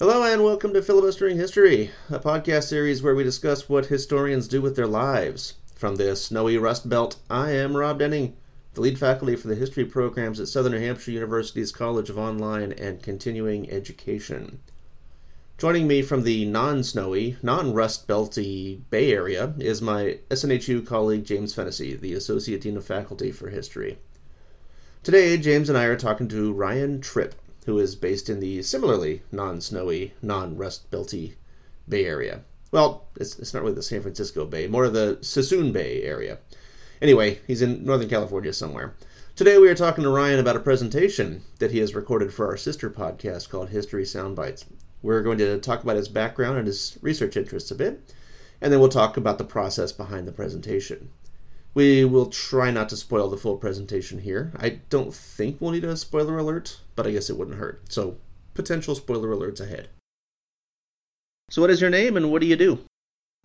Hello 0.00 0.22
and 0.22 0.44
welcome 0.44 0.72
to 0.74 0.80
Filibustering 0.80 1.38
History, 1.38 1.90
a 2.08 2.20
podcast 2.20 2.68
series 2.68 3.02
where 3.02 3.16
we 3.16 3.24
discuss 3.24 3.68
what 3.68 3.86
historians 3.86 4.46
do 4.46 4.62
with 4.62 4.76
their 4.76 4.86
lives. 4.86 5.54
From 5.74 5.96
the 5.96 6.14
snowy 6.14 6.56
Rust 6.56 6.88
Belt, 6.88 7.16
I 7.28 7.50
am 7.50 7.76
Rob 7.76 7.98
Denning, 7.98 8.36
the 8.74 8.80
lead 8.80 8.96
faculty 8.96 9.34
for 9.34 9.48
the 9.48 9.56
history 9.56 9.84
programs 9.84 10.38
at 10.38 10.46
Southern 10.46 10.70
New 10.70 10.78
Hampshire 10.78 11.10
University's 11.10 11.72
College 11.72 12.10
of 12.10 12.16
Online 12.16 12.70
and 12.70 13.02
Continuing 13.02 13.68
Education. 13.72 14.60
Joining 15.56 15.88
me 15.88 16.02
from 16.02 16.22
the 16.22 16.44
non 16.44 16.84
snowy, 16.84 17.36
non 17.42 17.74
Rust 17.74 18.06
Belty 18.06 18.82
Bay 18.90 19.12
Area 19.12 19.52
is 19.58 19.82
my 19.82 20.20
SNHU 20.30 20.86
colleague 20.86 21.24
James 21.24 21.54
Fennessy, 21.54 21.96
the 21.96 22.14
Associate 22.14 22.60
Dean 22.60 22.76
of 22.76 22.86
Faculty 22.86 23.32
for 23.32 23.48
History. 23.48 23.98
Today, 25.02 25.36
James 25.38 25.68
and 25.68 25.76
I 25.76 25.86
are 25.86 25.96
talking 25.96 26.28
to 26.28 26.52
Ryan 26.52 27.00
Tripp, 27.00 27.34
who 27.68 27.78
is 27.78 27.94
based 27.94 28.30
in 28.30 28.40
the 28.40 28.62
similarly 28.62 29.20
non 29.30 29.60
snowy, 29.60 30.14
non 30.22 30.56
Rust 30.56 30.90
Belty 30.90 31.34
Bay 31.86 32.06
Area. 32.06 32.40
Well, 32.72 33.08
it's, 33.16 33.38
it's 33.38 33.52
not 33.52 33.62
really 33.62 33.74
the 33.74 33.82
San 33.82 34.00
Francisco 34.00 34.46
Bay, 34.46 34.66
more 34.66 34.86
of 34.86 34.94
the 34.94 35.18
Suisun 35.20 35.70
Bay 35.70 36.02
area. 36.02 36.38
Anyway, 37.02 37.40
he's 37.46 37.60
in 37.60 37.84
Northern 37.84 38.08
California 38.08 38.54
somewhere. 38.54 38.94
Today 39.36 39.58
we 39.58 39.68
are 39.68 39.74
talking 39.74 40.02
to 40.02 40.08
Ryan 40.08 40.38
about 40.38 40.56
a 40.56 40.60
presentation 40.60 41.42
that 41.58 41.70
he 41.70 41.78
has 41.80 41.94
recorded 41.94 42.32
for 42.32 42.46
our 42.46 42.56
sister 42.56 42.88
podcast 42.88 43.50
called 43.50 43.68
History 43.68 44.04
Soundbites. 44.04 44.64
We're 45.02 45.22
going 45.22 45.36
to 45.36 45.58
talk 45.58 45.82
about 45.82 45.96
his 45.96 46.08
background 46.08 46.56
and 46.56 46.66
his 46.66 46.96
research 47.02 47.36
interests 47.36 47.70
a 47.70 47.74
bit, 47.74 48.14
and 48.62 48.72
then 48.72 48.80
we'll 48.80 48.88
talk 48.88 49.18
about 49.18 49.36
the 49.36 49.44
process 49.44 49.92
behind 49.92 50.26
the 50.26 50.32
presentation. 50.32 51.10
We 51.78 52.04
will 52.04 52.26
try 52.26 52.72
not 52.72 52.88
to 52.88 52.96
spoil 52.96 53.30
the 53.30 53.36
full 53.36 53.56
presentation 53.56 54.22
here. 54.22 54.50
I 54.56 54.80
don't 54.90 55.14
think 55.14 55.60
we'll 55.60 55.70
need 55.70 55.84
a 55.84 55.96
spoiler 55.96 56.36
alert, 56.36 56.80
but 56.96 57.06
I 57.06 57.12
guess 57.12 57.30
it 57.30 57.38
wouldn't 57.38 57.58
hurt. 57.58 57.92
So, 57.92 58.16
potential 58.52 58.96
spoiler 58.96 59.28
alerts 59.28 59.60
ahead. 59.60 59.88
So, 61.50 61.62
what 61.62 61.70
is 61.70 61.80
your 61.80 61.90
name 61.90 62.16
and 62.16 62.32
what 62.32 62.40
do 62.40 62.48
you 62.48 62.56
do? 62.56 62.80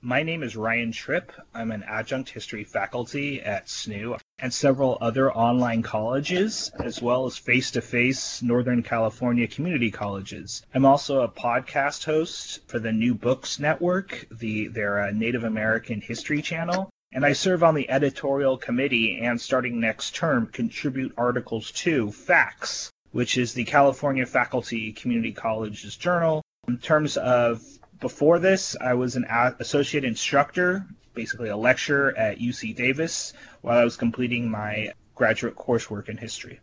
My 0.01 0.23
name 0.23 0.41
is 0.41 0.55
Ryan 0.55 0.91
Tripp. 0.91 1.31
I'm 1.53 1.70
an 1.70 1.84
adjunct 1.84 2.31
history 2.31 2.63
faculty 2.63 3.40
at 3.40 3.67
SNU 3.67 4.17
and 4.40 4.51
several 4.51 4.97
other 4.99 5.31
online 5.31 5.84
colleges, 5.84 6.71
as 6.79 7.03
well 7.03 7.27
as 7.27 7.37
face 7.37 7.70
to 7.70 7.81
face 7.81 8.41
Northern 8.41 8.81
California 8.81 9.47
community 9.47 9.91
colleges. 9.91 10.63
I'm 10.73 10.85
also 10.85 11.21
a 11.21 11.29
podcast 11.29 12.05
host 12.05 12.68
for 12.68 12.79
the 12.79 12.91
New 12.91 13.13
Books 13.13 13.59
Network, 13.59 14.25
the, 14.31 14.70
their 14.70 15.01
uh, 15.01 15.12
Native 15.12 15.43
American 15.43 16.01
history 16.01 16.41
channel, 16.41 16.90
and 17.13 17.25
I 17.25 17.33
serve 17.33 17.63
on 17.63 17.75
the 17.75 17.89
editorial 17.89 18.57
committee 18.57 19.19
and 19.21 19.39
starting 19.39 19.79
next 19.79 20.15
term 20.15 20.47
contribute 20.47 21.13
articles 21.15 21.71
to 21.71 22.11
FACS, 22.11 22.89
which 23.11 23.37
is 23.37 23.53
the 23.53 23.63
California 23.63 24.25
Faculty 24.25 24.91
Community 24.91 25.31
College's 25.31 25.95
journal. 25.95 26.41
In 26.67 26.79
terms 26.79 27.17
of 27.17 27.61
before 27.99 28.39
this, 28.39 28.75
I 28.81 28.95
was 28.95 29.15
an 29.15 29.25
associate 29.59 30.03
instructor, 30.03 30.85
basically 31.13 31.49
a 31.49 31.57
lecturer 31.57 32.17
at 32.17 32.39
UC 32.39 32.75
Davis 32.75 33.34
while 33.61 33.77
I 33.77 33.84
was 33.84 33.95
completing 33.95 34.49
my 34.49 34.91
graduate 35.13 35.55
coursework 35.55 36.09
in 36.09 36.17
history. 36.17 36.59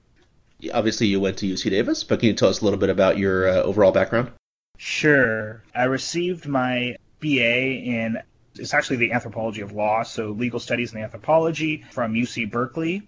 Obviously, 0.74 1.06
you 1.06 1.20
went 1.20 1.38
to 1.38 1.46
UC 1.46 1.70
Davis, 1.70 2.04
but 2.04 2.20
can 2.20 2.28
you 2.28 2.34
tell 2.34 2.48
us 2.48 2.60
a 2.60 2.64
little 2.64 2.78
bit 2.78 2.90
about 2.90 3.16
your 3.16 3.48
uh, 3.48 3.62
overall 3.62 3.92
background? 3.92 4.32
Sure. 4.76 5.62
I 5.74 5.84
received 5.84 6.46
my 6.46 6.96
BA 7.20 7.82
in 7.84 8.18
it's 8.60 8.74
actually 8.74 8.96
the 8.96 9.12
anthropology 9.12 9.60
of 9.62 9.72
law, 9.72 10.02
so 10.02 10.28
legal 10.30 10.60
studies 10.60 10.92
and 10.92 11.02
anthropology 11.02 11.84
from 11.90 12.14
UC 12.14 12.50
Berkeley. 12.50 13.02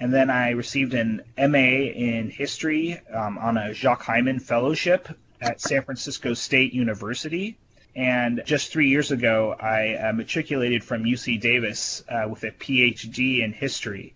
And 0.00 0.12
then 0.12 0.30
I 0.30 0.50
received 0.50 0.94
an 0.94 1.22
MA 1.36 1.58
in 1.58 2.30
history 2.30 3.00
um, 3.12 3.38
on 3.38 3.56
a 3.56 3.74
Jacques 3.74 4.02
Hyman 4.02 4.38
Fellowship 4.40 5.08
at 5.40 5.60
San 5.60 5.82
Francisco 5.82 6.34
State 6.34 6.72
University. 6.72 7.56
And 7.94 8.42
just 8.46 8.72
three 8.72 8.88
years 8.88 9.10
ago, 9.10 9.54
I 9.60 9.94
uh, 9.96 10.12
matriculated 10.12 10.82
from 10.82 11.04
UC 11.04 11.40
Davis 11.40 12.02
uh, 12.08 12.26
with 12.28 12.42
a 12.44 12.50
PhD 12.50 13.42
in 13.44 13.52
history. 13.52 14.14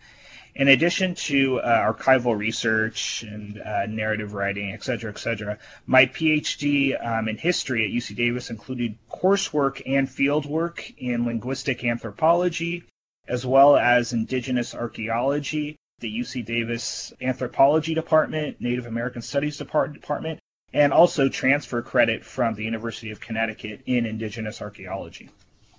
In 0.58 0.68
addition 0.68 1.14
to 1.14 1.60
uh, 1.60 1.92
archival 1.92 2.34
research 2.34 3.22
and 3.22 3.60
uh, 3.60 3.84
narrative 3.84 4.32
writing, 4.32 4.72
et 4.72 4.82
cetera, 4.82 5.10
et 5.10 5.18
cetera, 5.18 5.58
my 5.86 6.06
PhD 6.06 6.96
um, 7.06 7.28
in 7.28 7.36
history 7.36 7.84
at 7.84 7.90
UC 7.90 8.16
Davis 8.16 8.48
included 8.48 8.96
coursework 9.10 9.82
and 9.84 10.08
fieldwork 10.08 10.94
in 10.96 11.26
linguistic 11.26 11.84
anthropology, 11.84 12.84
as 13.28 13.44
well 13.44 13.76
as 13.76 14.14
indigenous 14.14 14.74
archaeology, 14.74 15.76
the 15.98 16.20
UC 16.20 16.46
Davis 16.46 17.12
Anthropology 17.20 17.92
Department, 17.92 18.58
Native 18.58 18.86
American 18.86 19.20
Studies 19.20 19.58
Department, 19.58 20.40
and 20.72 20.90
also 20.90 21.28
transfer 21.28 21.82
credit 21.82 22.24
from 22.24 22.54
the 22.54 22.64
University 22.64 23.10
of 23.10 23.20
Connecticut 23.20 23.82
in 23.84 24.06
indigenous 24.06 24.62
archaeology. 24.62 25.28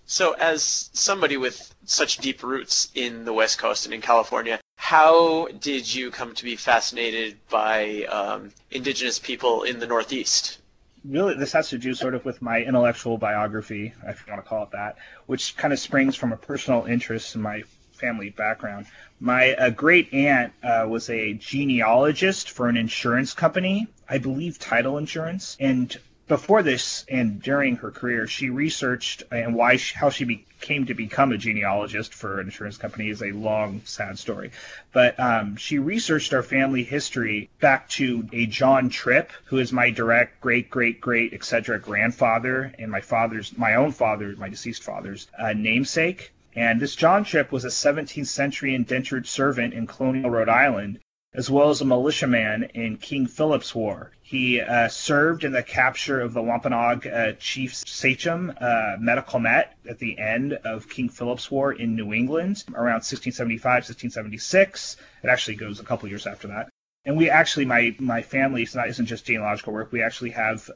So, 0.06 0.34
as 0.34 0.92
somebody 0.94 1.36
with 1.36 1.74
such 1.84 2.18
deep 2.20 2.44
roots 2.44 2.90
in 2.94 3.26
the 3.26 3.34
West 3.34 3.58
Coast 3.58 3.86
and 3.86 3.94
in 3.94 4.02
California, 4.02 4.60
how 4.88 5.50
did 5.59 5.94
you 5.94 6.09
come 6.09 6.34
to 6.34 6.46
be 6.46 6.56
fascinated 6.56 7.36
by 7.50 8.06
um, 8.06 8.50
indigenous 8.72 9.20
people 9.20 9.64
in 9.64 9.80
the 9.80 9.86
Northeast? 9.86 10.59
Really, 11.03 11.36
this 11.36 11.52
has 11.52 11.68
to 11.72 11.78
do 11.78 11.94
sort 11.94 12.16
of 12.16 12.24
with 12.24 12.42
my 12.42 12.62
intellectual 12.62 13.18
biography, 13.18 13.94
if 14.08 14.24
you 14.25 14.31
want 14.31 14.46
to 14.46 14.48
call 14.48 14.64
it 14.64 14.72
that, 14.72 14.96
which 15.25 15.58
kind 15.58 15.74
of 15.74 15.80
springs 15.80 16.16
from 16.16 16.31
a 16.31 16.38
personal 16.38 16.86
interest 16.86 17.36
in 17.36 17.42
my 17.42 17.64
family 17.92 18.30
background. 18.30 18.86
My 19.20 19.56
uh, 19.56 19.72
great 19.72 20.14
aunt 20.14 20.53
uh, 20.64 20.86
was 20.88 21.09
a 21.09 21.34
genealogist 21.34 22.52
for 22.52 22.69
an 22.69 22.78
insurance 22.78 23.34
company, 23.34 23.88
I 24.08 24.19
believe 24.19 24.58
title 24.58 24.98
insurance, 24.98 25.58
and 25.59 25.94
before 26.30 26.64
this 26.64 27.04
and 27.09 27.42
during 27.42 27.75
her 27.75 27.92
career, 27.92 28.25
she 28.25 28.50
researched 28.50 29.24
and 29.31 29.54
why 29.54 29.75
she, 29.75 29.98
how 29.98 30.09
she 30.09 30.47
became 30.59 30.85
to 30.85 30.94
become 30.94 31.31
a 31.31 31.38
genealogist 31.38 32.13
for 32.13 32.40
an 32.40 32.47
insurance 32.47 32.78
company 32.78 33.09
is 33.09 33.22
a 33.22 33.31
long, 33.31 33.81
sad 33.85 34.18
story. 34.18 34.51
But 34.91 35.19
um, 35.19 35.56
she 35.56 35.79
researched 35.79 36.34
our 36.34 36.44
family 36.44 36.84
history 36.84 37.50
back 37.59 37.90
to 37.90 38.28
a 38.34 38.45
John 38.45 38.90
Tripp, 38.90 39.31
who 39.45 39.59
is 39.59 39.72
my 39.72 39.90
direct 39.90 40.41
great, 40.41 40.69
great, 40.69 41.00
great, 41.00 41.34
etc. 41.34 41.79
grandfather 41.79 42.73
and 42.79 42.91
my 42.91 43.01
father's, 43.01 43.57
my 43.57 43.75
own 43.75 43.91
father, 43.91 44.35
my 44.38 44.50
deceased 44.50 44.84
father's 44.84 45.28
uh, 45.38 45.53
namesake. 45.53 46.31
And 46.56 46.79
this 46.79 46.95
John 46.95 47.24
Tripp 47.24 47.51
was 47.51 47.66
a 47.66 47.69
17th 47.69 48.28
century 48.28 48.74
indentured 48.74 49.28
servant 49.28 49.74
in 49.74 49.85
colonial 49.85 50.31
Rhode 50.31 50.50
Island 50.50 51.00
as 51.34 51.50
well 51.50 51.70
as 51.70 51.82
a 51.82 51.86
militiaman 51.86 52.64
in 52.74 52.98
King 52.98 53.28
Philip's 53.28 53.76
War. 53.76 54.12
He 54.22 54.62
uh, 54.62 54.88
served 54.88 55.44
in 55.44 55.52
the 55.52 55.64
capture 55.64 56.20
of 56.20 56.34
the 56.34 56.42
Wampanoag 56.42 57.06
uh, 57.06 57.34
chief 57.34 57.76
sachem, 57.76 58.54
uh, 58.60 58.96
Met, 59.00 59.78
at 59.88 60.00
the 60.00 60.18
end 60.18 60.54
of 60.54 60.90
King 60.90 61.10
Philip's 61.10 61.52
War 61.52 61.74
in 61.74 61.96
New 61.96 62.14
England 62.14 62.64
around 62.70 63.04
1675, 63.04 63.64
1676. 63.64 64.98
It 65.24 65.30
actually 65.30 65.56
goes 65.56 65.80
a 65.80 65.84
couple 65.84 66.10
years 66.10 66.26
after 66.26 66.48
that. 66.48 66.70
And 67.06 67.16
we 67.16 67.30
actually, 67.30 67.66
my, 67.66 67.96
my 68.00 68.22
family, 68.22 68.64
it's 68.64 68.76
not, 68.76 68.90
isn't 68.90 69.06
just 69.06 69.26
genealogical 69.26 69.74
work, 69.74 69.92
we 69.92 70.02
actually 70.02 70.32
have 70.32 70.70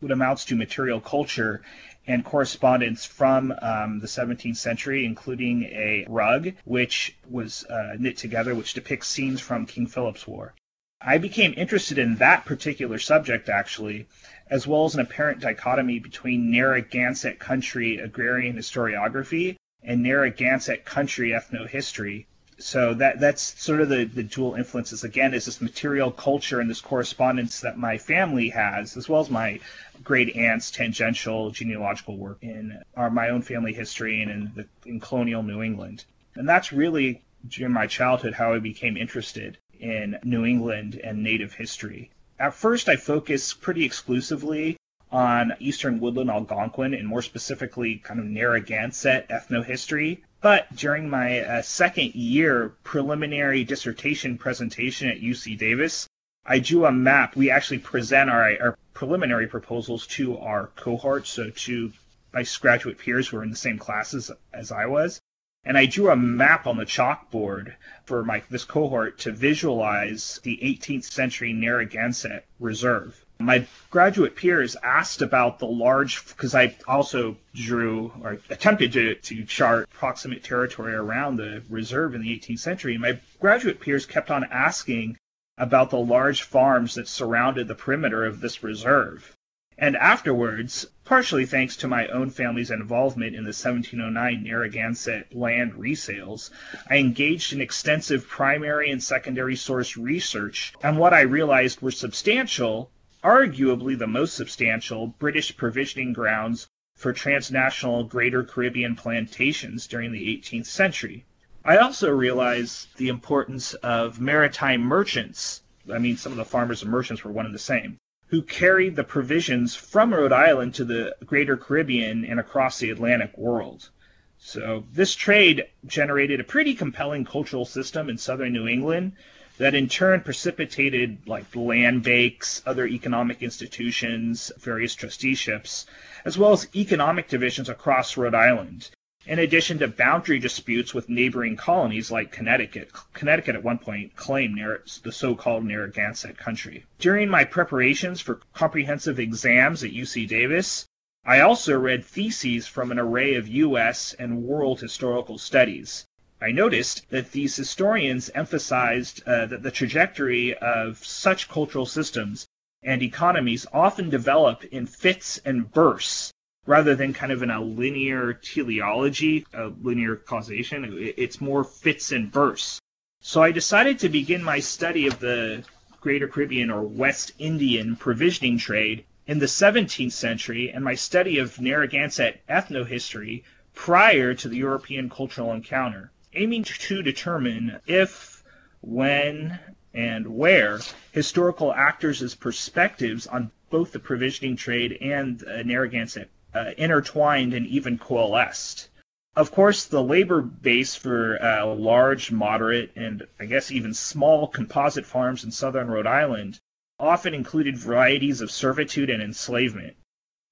what 0.00 0.12
amounts 0.12 0.44
to 0.46 0.56
material 0.56 1.00
culture 1.00 1.62
and 2.08 2.24
correspondence 2.24 3.04
from 3.04 3.52
um, 3.62 4.00
the 4.00 4.06
17th 4.06 4.56
century, 4.56 5.04
including 5.04 5.64
a 5.64 6.06
rug 6.08 6.52
which 6.64 7.14
was 7.28 7.64
uh, 7.66 7.94
knit 7.98 8.16
together, 8.16 8.54
which 8.54 8.72
depicts 8.72 9.06
scenes 9.06 9.40
from 9.40 9.66
King 9.66 9.86
Philip's 9.86 10.26
War. 10.26 10.54
I 11.02 11.18
became 11.18 11.54
interested 11.56 11.98
in 11.98 12.16
that 12.16 12.46
particular 12.46 12.98
subject, 12.98 13.48
actually, 13.48 14.08
as 14.50 14.66
well 14.66 14.86
as 14.86 14.94
an 14.94 15.00
apparent 15.00 15.40
dichotomy 15.40 15.98
between 15.98 16.50
Narragansett 16.50 17.38
country 17.38 17.98
agrarian 17.98 18.56
historiography 18.56 19.56
and 19.82 20.02
Narragansett 20.02 20.84
country 20.84 21.30
ethnohistory, 21.30 22.26
so 22.60 22.92
that 22.94 23.20
that's 23.20 23.60
sort 23.62 23.80
of 23.80 23.88
the, 23.88 24.04
the 24.04 24.24
dual 24.24 24.54
influences. 24.54 25.04
Again 25.04 25.32
is 25.32 25.44
this 25.44 25.60
material 25.60 26.10
culture 26.10 26.60
and 26.60 26.68
this 26.68 26.80
correspondence 26.80 27.60
that 27.60 27.78
my 27.78 27.98
family 27.98 28.48
has 28.48 28.96
as 28.96 29.08
well 29.08 29.20
as 29.20 29.30
my 29.30 29.60
great 30.02 30.34
aunt's 30.36 30.70
tangential 30.70 31.50
genealogical 31.50 32.16
work 32.16 32.38
in 32.42 32.82
our 32.96 33.10
my 33.10 33.28
own 33.28 33.42
family 33.42 33.72
history 33.72 34.22
and 34.22 34.30
in, 34.30 34.52
the, 34.56 34.66
in 34.90 34.98
colonial 34.98 35.42
new 35.42 35.62
england. 35.62 36.04
And 36.34 36.48
that's 36.48 36.72
really 36.72 37.22
during 37.46 37.72
my 37.72 37.86
childhood 37.86 38.34
how 38.34 38.52
i 38.52 38.58
became 38.58 38.96
interested 38.96 39.56
in 39.78 40.18
new 40.24 40.44
england 40.44 41.00
and 41.02 41.22
native 41.22 41.52
history. 41.52 42.10
At 42.40 42.54
first 42.54 42.88
i 42.88 42.96
focused 42.96 43.60
pretty 43.60 43.84
exclusively 43.84 44.76
on 45.12 45.52
eastern 45.60 46.00
woodland 46.00 46.30
algonquin 46.30 46.92
and 46.92 47.06
more 47.06 47.22
specifically 47.22 47.96
kind 47.98 48.18
of 48.18 48.26
narragansett 48.26 49.28
ethnohistory 49.28 50.18
but 50.40 50.74
during 50.76 51.10
my 51.10 51.40
uh, 51.40 51.62
second 51.62 52.14
year 52.14 52.74
preliminary 52.84 53.64
dissertation 53.64 54.38
presentation 54.38 55.08
at 55.08 55.20
UC 55.20 55.58
Davis, 55.58 56.08
I 56.46 56.60
drew 56.60 56.86
a 56.86 56.92
map. 56.92 57.36
We 57.36 57.50
actually 57.50 57.80
present 57.80 58.30
our, 58.30 58.52
our 58.60 58.78
preliminary 58.94 59.46
proposals 59.46 60.06
to 60.08 60.38
our 60.38 60.68
cohort, 60.76 61.26
so 61.26 61.50
to 61.50 61.92
my 62.32 62.44
graduate 62.60 62.98
peers 62.98 63.28
who 63.28 63.36
were 63.36 63.42
in 63.42 63.50
the 63.50 63.56
same 63.56 63.78
classes 63.78 64.30
as 64.52 64.70
I 64.70 64.86
was. 64.86 65.20
And 65.64 65.76
I 65.76 65.86
drew 65.86 66.10
a 66.10 66.16
map 66.16 66.66
on 66.66 66.76
the 66.76 66.86
chalkboard 66.86 67.74
for 68.04 68.24
my 68.24 68.42
this 68.48 68.64
cohort 68.64 69.18
to 69.18 69.32
visualize 69.32 70.40
the 70.44 70.58
18th 70.62 71.04
century 71.04 71.52
Narragansett 71.52 72.46
Reserve. 72.60 73.24
My 73.40 73.66
graduate 73.90 74.34
peers 74.34 74.76
asked 74.82 75.22
about 75.22 75.60
the 75.60 75.66
large, 75.66 76.26
because 76.26 76.54
I 76.54 76.76
also 76.88 77.36
drew 77.54 78.12
or 78.20 78.38
attempted 78.50 78.92
to, 78.94 79.14
to 79.14 79.44
chart 79.44 79.88
proximate 79.90 80.42
territory 80.42 80.94
around 80.94 81.36
the 81.36 81.62
reserve 81.70 82.14
in 82.14 82.22
the 82.22 82.36
18th 82.36 82.58
century. 82.58 82.94
And 82.94 83.02
My 83.02 83.20
graduate 83.40 83.80
peers 83.80 84.06
kept 84.06 84.30
on 84.30 84.44
asking 84.50 85.16
about 85.56 85.90
the 85.90 85.98
large 85.98 86.42
farms 86.42 86.94
that 86.94 87.08
surrounded 87.08 87.68
the 87.68 87.74
perimeter 87.74 88.24
of 88.24 88.40
this 88.40 88.62
reserve. 88.62 89.34
And 89.80 89.96
afterwards, 89.96 90.86
partially 91.04 91.46
thanks 91.46 91.76
to 91.76 91.86
my 91.86 92.08
own 92.08 92.30
family's 92.30 92.72
involvement 92.72 93.36
in 93.36 93.44
the 93.44 93.54
1709 93.54 94.42
Narragansett 94.42 95.32
land 95.32 95.74
resales, 95.74 96.50
I 96.90 96.96
engaged 96.96 97.52
in 97.52 97.60
extensive 97.60 98.26
primary 98.26 98.90
and 98.90 99.00
secondary 99.00 99.54
source 99.54 99.96
research, 99.96 100.72
and 100.82 100.98
what 100.98 101.14
I 101.14 101.20
realized 101.20 101.80
were 101.80 101.92
substantial, 101.92 102.90
arguably 103.22 103.98
the 103.98 104.06
most 104.06 104.34
substantial, 104.34 105.08
British 105.08 105.56
provisioning 105.56 106.12
grounds 106.12 106.68
for 106.96 107.12
transnational 107.12 108.04
Greater 108.04 108.44
Caribbean 108.44 108.96
plantations 108.96 109.86
during 109.86 110.12
the 110.12 110.26
18th 110.36 110.66
century. 110.66 111.24
I 111.64 111.76
also 111.76 112.10
realized 112.10 112.96
the 112.96 113.08
importance 113.08 113.74
of 113.74 114.20
maritime 114.20 114.80
merchants. 114.80 115.62
I 115.92 115.98
mean, 115.98 116.16
some 116.16 116.32
of 116.32 116.38
the 116.38 116.44
farmers 116.44 116.82
and 116.82 116.90
merchants 116.90 117.24
were 117.24 117.32
one 117.32 117.46
and 117.46 117.54
the 117.54 117.58
same 117.58 117.98
who 118.28 118.42
carried 118.42 118.94
the 118.94 119.04
provisions 119.04 119.74
from 119.74 120.12
Rhode 120.12 120.32
Island 120.32 120.74
to 120.74 120.84
the 120.84 121.16
greater 121.24 121.56
Caribbean 121.56 122.26
and 122.26 122.38
across 122.38 122.78
the 122.78 122.90
Atlantic 122.90 123.36
world. 123.38 123.88
So 124.36 124.84
this 124.92 125.14
trade 125.14 125.64
generated 125.86 126.38
a 126.38 126.44
pretty 126.44 126.74
compelling 126.74 127.24
cultural 127.24 127.64
system 127.64 128.10
in 128.10 128.18
southern 128.18 128.52
New 128.52 128.68
England 128.68 129.12
that 129.58 129.74
in 129.74 129.88
turn 129.88 130.20
precipitated 130.22 131.18
like 131.26 131.54
land 131.54 132.02
banks, 132.02 132.62
other 132.64 132.86
economic 132.86 133.42
institutions, 133.42 134.50
various 134.58 134.94
trusteeships, 134.94 135.86
as 136.24 136.38
well 136.38 136.52
as 136.52 136.68
economic 136.74 137.28
divisions 137.28 137.68
across 137.68 138.16
Rhode 138.16 138.34
Island 138.34 138.90
in 139.28 139.38
addition 139.40 139.78
to 139.78 139.86
boundary 139.86 140.38
disputes 140.38 140.94
with 140.94 141.10
neighboring 141.10 141.54
colonies 141.54 142.10
like 142.10 142.32
Connecticut. 142.32 142.90
Connecticut 143.12 143.56
at 143.56 143.62
one 143.62 143.76
point 143.76 144.16
claimed 144.16 144.58
the 145.02 145.12
so-called 145.12 145.64
Narragansett 145.64 146.38
country. 146.38 146.86
During 146.98 147.28
my 147.28 147.44
preparations 147.44 148.22
for 148.22 148.40
comprehensive 148.54 149.20
exams 149.20 149.84
at 149.84 149.90
UC 149.90 150.26
Davis, 150.28 150.86
I 151.26 151.40
also 151.40 151.78
read 151.78 152.06
theses 152.06 152.66
from 152.66 152.90
an 152.90 152.98
array 152.98 153.34
of 153.34 153.48
U.S. 153.48 154.14
and 154.18 154.44
world 154.44 154.80
historical 154.80 155.36
studies. 155.36 156.06
I 156.40 156.52
noticed 156.52 157.10
that 157.10 157.32
these 157.32 157.56
historians 157.56 158.30
emphasized 158.32 159.24
uh, 159.26 159.46
that 159.46 159.64
the 159.64 159.72
trajectory 159.72 160.56
of 160.56 161.04
such 161.04 161.48
cultural 161.48 161.84
systems 161.84 162.46
and 162.80 163.02
economies 163.02 163.66
often 163.72 164.08
develop 164.08 164.62
in 164.64 164.86
fits 164.86 165.38
and 165.38 165.70
bursts 165.72 166.32
rather 166.64 166.94
than 166.94 167.12
kind 167.12 167.32
of 167.32 167.42
in 167.42 167.50
a 167.50 167.60
linear 167.60 168.34
teleology, 168.34 169.44
a 169.52 169.72
linear 169.82 170.14
causation. 170.14 170.86
It's 171.16 171.40
more 171.40 171.64
fits 171.64 172.12
and 172.12 172.30
bursts. 172.30 172.78
So 173.20 173.42
I 173.42 173.50
decided 173.50 173.98
to 173.98 174.08
begin 174.08 174.44
my 174.44 174.60
study 174.60 175.08
of 175.08 175.18
the 175.18 175.64
Greater 176.00 176.28
Caribbean 176.28 176.70
or 176.70 176.82
West 176.82 177.32
Indian 177.40 177.96
provisioning 177.96 178.58
trade 178.58 179.04
in 179.26 179.40
the 179.40 179.46
17th 179.46 180.12
century 180.12 180.70
and 180.70 180.84
my 180.84 180.94
study 180.94 181.38
of 181.38 181.60
Narragansett 181.60 182.46
ethnohistory 182.48 183.42
prior 183.74 184.34
to 184.34 184.48
the 184.48 184.56
European 184.56 185.10
cultural 185.10 185.52
encounter, 185.52 186.12
aiming 186.34 186.64
to 186.64 187.02
determine 187.02 187.80
if, 187.86 188.42
when, 188.80 189.58
and 189.94 190.26
where 190.26 190.80
historical 191.12 191.72
actors' 191.72 192.34
perspectives 192.34 193.26
on 193.26 193.50
both 193.70 193.92
the 193.92 193.98
provisioning 193.98 194.56
trade 194.56 194.98
and 195.00 195.44
uh, 195.44 195.62
Narragansett 195.62 196.30
uh, 196.54 196.70
intertwined 196.76 197.54
and 197.54 197.66
even 197.66 197.98
coalesced. 197.98 198.88
Of 199.36 199.52
course, 199.52 199.84
the 199.84 200.02
labor 200.02 200.40
base 200.40 200.94
for 200.94 201.40
uh, 201.42 201.66
large, 201.66 202.32
moderate, 202.32 202.90
and 202.96 203.26
I 203.38 203.46
guess 203.46 203.70
even 203.70 203.94
small 203.94 204.48
composite 204.48 205.06
farms 205.06 205.44
in 205.44 205.52
southern 205.52 205.88
Rhode 205.88 206.06
Island 206.06 206.58
often 206.98 207.34
included 207.34 207.78
varieties 207.78 208.40
of 208.40 208.50
servitude 208.50 209.10
and 209.10 209.22
enslavement, 209.22 209.96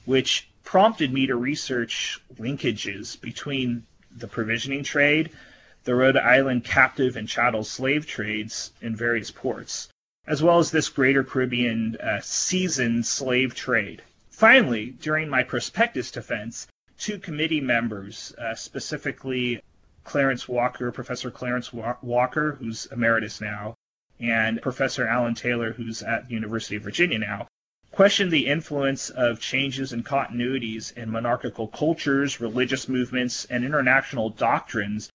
which 0.05 0.49
prompted 0.63 1.13
me 1.13 1.27
to 1.27 1.35
research 1.35 2.21
linkages 2.39 3.21
between 3.21 3.85
the 4.17 4.29
provisioning 4.29 4.85
trade, 4.85 5.31
the 5.87 5.95
Rhode 5.95 6.17
Island 6.17 6.65
captive 6.65 7.17
and 7.17 7.29
chattel 7.29 7.63
slave 7.63 8.09
trades 8.09 8.73
in 8.83 8.97
various 8.97 9.31
ports, 9.31 9.89
as 10.27 10.43
well 10.43 10.59
as 10.59 10.73
this 10.73 10.89
greater 10.89 11.23
Caribbean 11.23 11.97
uh, 11.99 12.21
seasoned 12.21 13.07
slave 13.07 13.55
trade. 13.55 14.03
Finally, 14.29 14.97
during 15.01 15.29
my 15.29 15.45
prospectus 15.45 16.11
defense, 16.11 16.67
two 16.99 17.21
committee 17.21 17.61
members, 17.61 18.35
uh, 18.37 18.53
specifically 18.57 19.63
Clarence 20.03 20.49
Walker, 20.49 20.91
Professor 20.91 21.31
Clarence 21.31 21.73
Walker, 21.73 22.57
who's 22.59 22.87
emeritus 22.87 23.41
now, 23.41 23.77
and 24.19 24.61
Professor 24.63 25.07
Alan 25.07 25.37
Taylor, 25.37 25.73
who's 25.73 26.03
at 26.03 26.27
the 26.27 26.35
University 26.35 26.75
of 26.75 26.83
Virginia 26.83 27.21
now, 27.21 27.47
questioned 27.93 28.33
the 28.33 28.49
influence 28.49 29.09
of 29.11 29.39
changes 29.39 29.93
and 29.93 30.05
continuities 30.05 30.97
in 30.97 31.09
monarchical 31.09 31.69
cultures, 31.69 32.41
religious 32.41 32.89
movements, 32.89 33.45
and 33.45 33.65
international 33.65 34.31
doctrines 34.31 35.13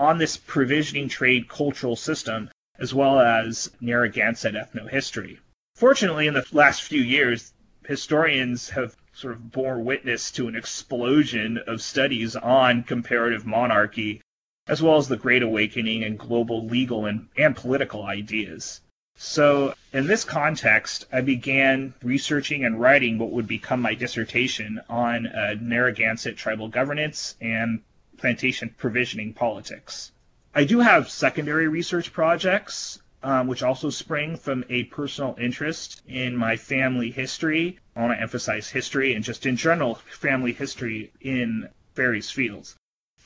on 0.00 0.16
this 0.16 0.38
provisioning 0.38 1.10
trade 1.10 1.46
cultural 1.46 1.94
system, 1.94 2.48
as 2.78 2.94
well 2.94 3.20
as 3.20 3.70
Narragansett 3.82 4.54
ethnohistory. 4.54 5.36
Fortunately, 5.74 6.26
in 6.26 6.32
the 6.32 6.46
last 6.52 6.82
few 6.82 7.02
years, 7.02 7.52
historians 7.86 8.70
have 8.70 8.96
sort 9.12 9.34
of 9.34 9.52
bore 9.52 9.78
witness 9.78 10.30
to 10.30 10.48
an 10.48 10.56
explosion 10.56 11.58
of 11.66 11.82
studies 11.82 12.34
on 12.34 12.82
comparative 12.82 13.44
monarchy, 13.44 14.22
as 14.66 14.80
well 14.80 14.96
as 14.96 15.08
the 15.08 15.18
Great 15.18 15.42
Awakening 15.42 16.02
and 16.02 16.18
global 16.18 16.66
legal 16.66 17.04
and, 17.04 17.28
and 17.36 17.54
political 17.54 18.04
ideas. 18.04 18.80
So, 19.16 19.74
in 19.92 20.06
this 20.06 20.24
context, 20.24 21.04
I 21.12 21.20
began 21.20 21.92
researching 22.02 22.64
and 22.64 22.80
writing 22.80 23.18
what 23.18 23.32
would 23.32 23.46
become 23.46 23.82
my 23.82 23.92
dissertation 23.92 24.80
on 24.88 25.26
uh, 25.26 25.56
Narragansett 25.60 26.38
tribal 26.38 26.68
governance 26.68 27.36
and 27.38 27.82
plantation 28.20 28.74
provisioning 28.78 29.32
politics. 29.32 30.12
I 30.54 30.64
do 30.64 30.80
have 30.80 31.10
secondary 31.10 31.68
research 31.68 32.12
projects 32.12 33.00
um, 33.22 33.46
which 33.46 33.62
also 33.62 33.90
spring 33.90 34.36
from 34.36 34.64
a 34.68 34.84
personal 34.84 35.36
interest 35.38 36.02
in 36.08 36.36
my 36.36 36.56
family 36.56 37.10
history. 37.10 37.78
I 37.94 38.00
want 38.00 38.16
to 38.16 38.22
emphasize 38.22 38.68
history 38.68 39.14
and 39.14 39.24
just 39.24 39.46
in 39.46 39.56
general 39.56 39.96
family 39.96 40.52
history 40.52 41.12
in 41.20 41.68
various 41.94 42.30
fields. 42.30 42.76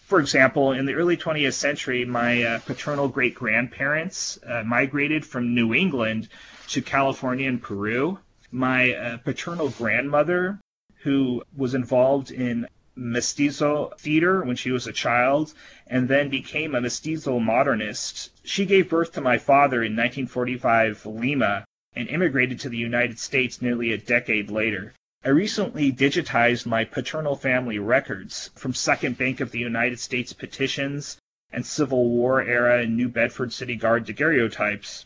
For 0.07 0.21
example, 0.21 0.73
in 0.73 0.85
the 0.85 0.95
early 0.95 1.17
20th 1.17 1.55
century, 1.55 2.05
my 2.05 2.43
uh, 2.43 2.59
paternal 2.61 3.09
great 3.09 3.35
grandparents 3.35 4.39
uh, 4.47 4.63
migrated 4.65 5.25
from 5.25 5.55
New 5.55 5.73
England 5.73 6.29
to 6.69 6.83
California 6.83 7.49
and 7.49 7.63
Peru. 7.63 8.19
My 8.51 8.95
uh, 8.95 9.17
paternal 9.19 9.71
grandmother, 9.71 10.59
who 11.03 11.43
was 11.57 11.75
involved 11.75 12.31
in 12.31 12.67
mestizo 12.97 13.93
theater 13.99 14.43
when 14.43 14.57
she 14.57 14.71
was 14.71 14.87
a 14.87 14.93
child 14.93 15.53
and 15.87 16.09
then 16.09 16.29
became 16.29 16.75
a 16.75 16.81
mestizo 16.81 17.39
modernist. 17.39 18.31
She 18.45 18.67
gave 18.67 18.89
birth 18.89 19.13
to 19.13 19.21
my 19.21 19.39
father 19.39 19.83
in 19.83 19.97
1945 19.97 21.07
Lima 21.07 21.65
and 21.97 22.09
immigrated 22.09 22.61
to 22.61 22.69
the 22.69 22.77
United 22.77 23.19
States 23.19 23.61
nearly 23.61 23.93
a 23.93 23.99
decade 23.99 24.51
later. 24.51 24.95
I 25.25 25.31
recently 25.31 25.93
digitized 25.93 26.67
my 26.67 26.85
paternal 26.85 27.37
family 27.37 27.79
records 27.79 28.51
from 28.55 28.75
Second 28.75 29.17
Bank 29.17 29.41
of 29.41 29.51
the 29.51 29.59
United 29.59 29.99
States 29.99 30.33
petitions 30.33 31.19
and 31.51 31.65
Civil 31.65 32.11
War 32.11 32.43
era 32.43 32.87
New 32.87 33.09
Bedford 33.09 33.53
City 33.53 33.77
Guard 33.77 34.07
daguerreotypes 34.07 35.05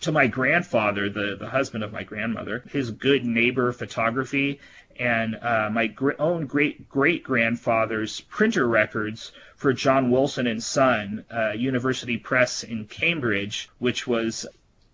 to 0.00 0.12
my 0.12 0.26
grandfather, 0.26 1.10
the, 1.10 1.36
the 1.38 1.50
husband 1.50 1.84
of 1.84 1.92
my 1.92 2.02
grandmother, 2.02 2.64
his 2.70 2.90
good 2.90 3.24
neighbor 3.24 3.70
photography 3.70 4.58
and 5.00 5.34
uh, 5.36 5.70
my 5.72 5.86
gr- 5.86 6.12
own 6.18 6.44
great 6.44 6.86
great 6.90 7.24
grandfather's 7.24 8.20
printer 8.20 8.68
records 8.68 9.32
for 9.56 9.72
John 9.72 10.10
Wilson 10.10 10.46
and 10.46 10.62
Son, 10.62 11.24
uh, 11.34 11.52
University 11.52 12.18
Press 12.18 12.62
in 12.62 12.86
Cambridge, 12.86 13.70
which 13.78 14.06
was 14.06 14.46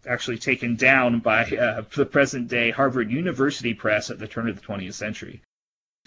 actually 0.07 0.39
taken 0.39 0.77
down 0.77 1.19
by 1.19 1.45
uh, 1.45 1.83
the 1.97 2.07
present 2.07 2.47
day 2.47 2.71
Harvard 2.71 3.11
University 3.11 3.75
Press 3.75 4.09
at 4.09 4.21
the 4.21 4.29
turn 4.29 4.49
of 4.49 4.55
the 4.55 4.65
20th 4.65 4.95
century. 4.95 5.43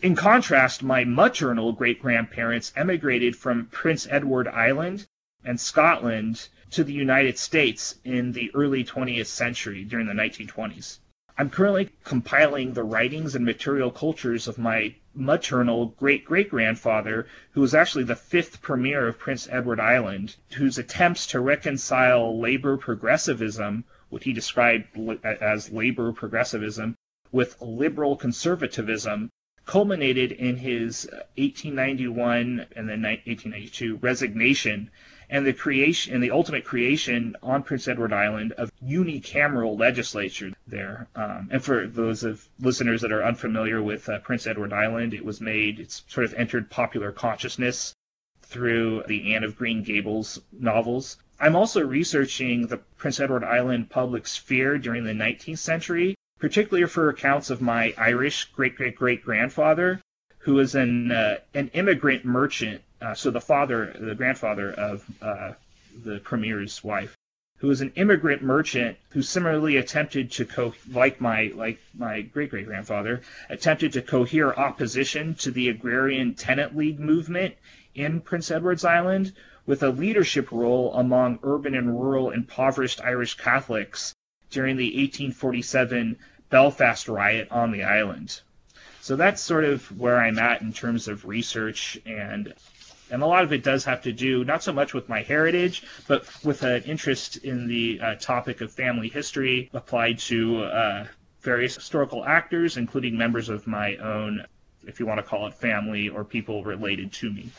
In 0.02 0.16
contrast, 0.16 0.82
my 0.82 1.04
maternal 1.04 1.74
great 1.74 2.02
grandparents 2.02 2.72
emigrated 2.78 3.36
from 3.36 3.66
Prince 3.66 4.08
Edward 4.10 4.48
Island 4.48 5.08
and 5.44 5.60
Scotland 5.60 6.48
to 6.72 6.86
the 6.86 6.94
United 6.94 7.38
States 7.38 7.96
in 8.06 8.32
the 8.32 8.50
early 8.56 8.86
20th 8.86 9.26
century 9.26 9.84
during 9.84 10.08
the 10.08 10.14
1920s. 10.14 11.00
I'm 11.40 11.50
currently 11.50 11.88
compiling 12.04 12.74
the 12.74 12.84
writings 12.84 13.34
and 13.34 13.46
material 13.46 13.92
cultures 13.92 14.50
of 14.50 14.58
my 14.58 14.96
maternal 15.16 15.86
great 15.98 16.26
great 16.26 16.50
grandfather, 16.50 17.28
who 17.52 17.62
was 17.62 17.74
actually 17.74 18.04
the 18.04 18.18
fifth 18.18 18.62
premier 18.62 19.08
of 19.08 19.18
Prince 19.18 19.48
Edward 19.50 19.80
Island, 19.80 20.36
whose 20.58 20.78
attempts 20.78 21.26
to 21.28 21.40
reconcile 21.40 22.38
labor 22.38 22.76
progressivism, 22.76 23.86
what 24.10 24.24
he 24.24 24.34
described 24.34 24.88
as 25.24 25.72
labor 25.72 26.12
progressivism, 26.12 26.96
with 27.32 27.56
liberal 27.62 28.18
conservatism 28.18 29.30
culminated 29.66 30.34
in 30.34 30.58
his 30.58 31.06
1891 31.38 32.66
and 32.76 32.90
then 32.90 33.04
1892 33.04 33.96
resignation 34.02 34.92
and 35.30 35.46
the 35.46 35.54
creation 35.54 36.14
and 36.14 36.24
the 36.24 36.32
ultimate 36.32 36.66
creation 36.66 37.36
on 37.44 37.64
Prince 37.64 37.88
Edward 37.88 38.14
Island 38.14 38.54
of 38.54 38.72
unicameral 38.84 39.80
legislature 39.80 40.52
there. 40.68 41.08
Um, 41.16 41.50
and 41.52 41.64
for 41.64 41.88
those 41.88 42.24
of 42.24 42.48
listeners 42.60 43.02
that 43.02 43.12
are 43.12 43.24
unfamiliar 43.24 43.82
with 43.82 44.10
uh, 44.10 44.20
Prince 44.20 44.48
Edward 44.48 44.74
Island, 44.74 45.14
it 45.14 45.26
was 45.26 45.40
made 45.40 45.80
it's 45.80 46.04
sort 46.08 46.26
of 46.26 46.34
entered 46.34 46.70
popular 46.70 47.12
consciousness 47.12 47.94
through 48.42 49.04
the 49.08 49.36
Anne 49.36 49.44
of 49.44 49.58
Green 49.58 49.84
Gables 49.84 50.40
novels. 50.52 51.18
I'm 51.40 51.56
also 51.56 51.86
researching 51.86 52.68
the 52.68 52.78
Prince 52.78 53.20
Edward 53.20 53.44
Island 53.44 53.90
public 53.90 54.28
sphere 54.28 54.78
during 54.78 55.04
the 55.04 55.14
19th 55.14 55.60
century 55.60 56.16
particularly 56.40 56.88
for 56.88 57.10
accounts 57.10 57.50
of 57.50 57.62
my 57.62 57.94
Irish 57.98 58.46
great 58.46 58.76
great 58.76 58.96
great 58.96 59.24
grandfather, 59.24 60.02
who 60.40 60.56
was 60.56 60.74
an 60.74 61.12
uh, 61.12 61.38
an 61.54 61.70
immigrant 61.74 62.26
merchant. 62.26 62.82
Uh, 63.02 63.14
so 63.14 63.32
the 63.32 63.42
father, 63.42 63.96
the 64.00 64.16
grandfather 64.16 64.72
of 64.72 65.06
uh, 65.22 65.54
the 66.04 66.20
premier's 66.20 66.84
wife, 66.84 67.16
who 67.60 67.68
was 67.68 67.82
an 67.82 67.92
immigrant 67.96 68.42
merchant 68.42 68.98
who 69.10 69.22
similarly 69.22 69.78
attempted 69.78 70.32
to 70.32 70.46
co 70.46 70.74
like 70.92 71.20
my 71.20 71.52
like 71.56 71.80
my 71.98 72.22
great 72.22 72.50
great 72.50 72.66
grandfather 72.66 73.22
attempted 73.50 73.94
to 73.94 74.02
cohere 74.02 74.58
opposition 74.58 75.36
to 75.36 75.52
the 75.52 75.70
agrarian 75.70 76.34
tenant 76.34 76.76
league 76.76 77.00
movement 77.00 77.56
in 77.96 78.22
Prince 78.22 78.50
Edward's 78.50 78.86
Island 78.86 79.34
with 79.66 79.84
a 79.84 79.90
leadership 79.90 80.52
role 80.52 80.94
among 80.94 81.40
urban 81.44 81.76
and 81.76 82.00
rural 82.00 82.32
impoverished 82.32 83.02
Irish 83.02 83.36
Catholics 83.36 84.14
during 84.50 84.78
the 84.78 84.86
1847 84.86 86.18
Belfast 86.50 87.08
riot 87.08 87.48
on 87.52 87.72
the 87.72 87.84
island. 87.84 88.42
So 89.02 89.16
that's 89.16 89.42
sort 89.42 89.66
of 89.66 90.00
where 90.00 90.18
I'm 90.18 90.40
at 90.40 90.62
in 90.62 90.74
terms 90.74 91.08
of 91.08 91.26
research 91.26 92.00
and 92.06 92.54
and 93.12 93.22
a 93.22 93.26
lot 93.26 93.44
of 93.44 93.54
it 93.54 93.64
does 93.64 93.86
have 93.86 94.04
to 94.04 94.12
do 94.12 94.44
not 94.44 94.64
so 94.64 94.72
much 94.72 94.94
with 94.94 95.10
my 95.10 95.22
heritage, 95.22 95.84
but 96.08 96.26
with 96.44 96.64
an 96.64 96.84
interest 96.84 97.38
in 97.38 97.68
the 97.68 98.00
uh, 98.02 98.16
topic 98.16 98.62
of 98.62 98.72
family 98.72 99.10
history 99.10 99.70
applied 99.74 100.20
to 100.20 100.64
uh, 100.64 101.08
various 101.42 101.76
historical 101.76 102.26
actors, 102.26 102.78
including 102.78 103.18
members 103.18 103.50
of 103.50 103.66
my 103.68 103.96
own, 103.98 104.46
if 104.86 105.00
you 105.00 105.06
want 105.06 105.20
to 105.20 105.24
call 105.24 105.48
it 105.48 105.54
family, 105.54 106.10
or 106.10 106.24
people 106.24 106.64
related 106.64 107.12
to 107.14 107.32
me. 107.32 107.50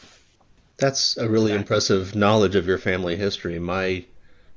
That's 0.76 1.16
a 1.16 1.28
really 1.28 1.52
impressive 1.52 2.14
knowledge 2.14 2.54
of 2.54 2.66
your 2.66 2.78
family 2.78 3.16
history. 3.16 3.58
My 3.58 4.04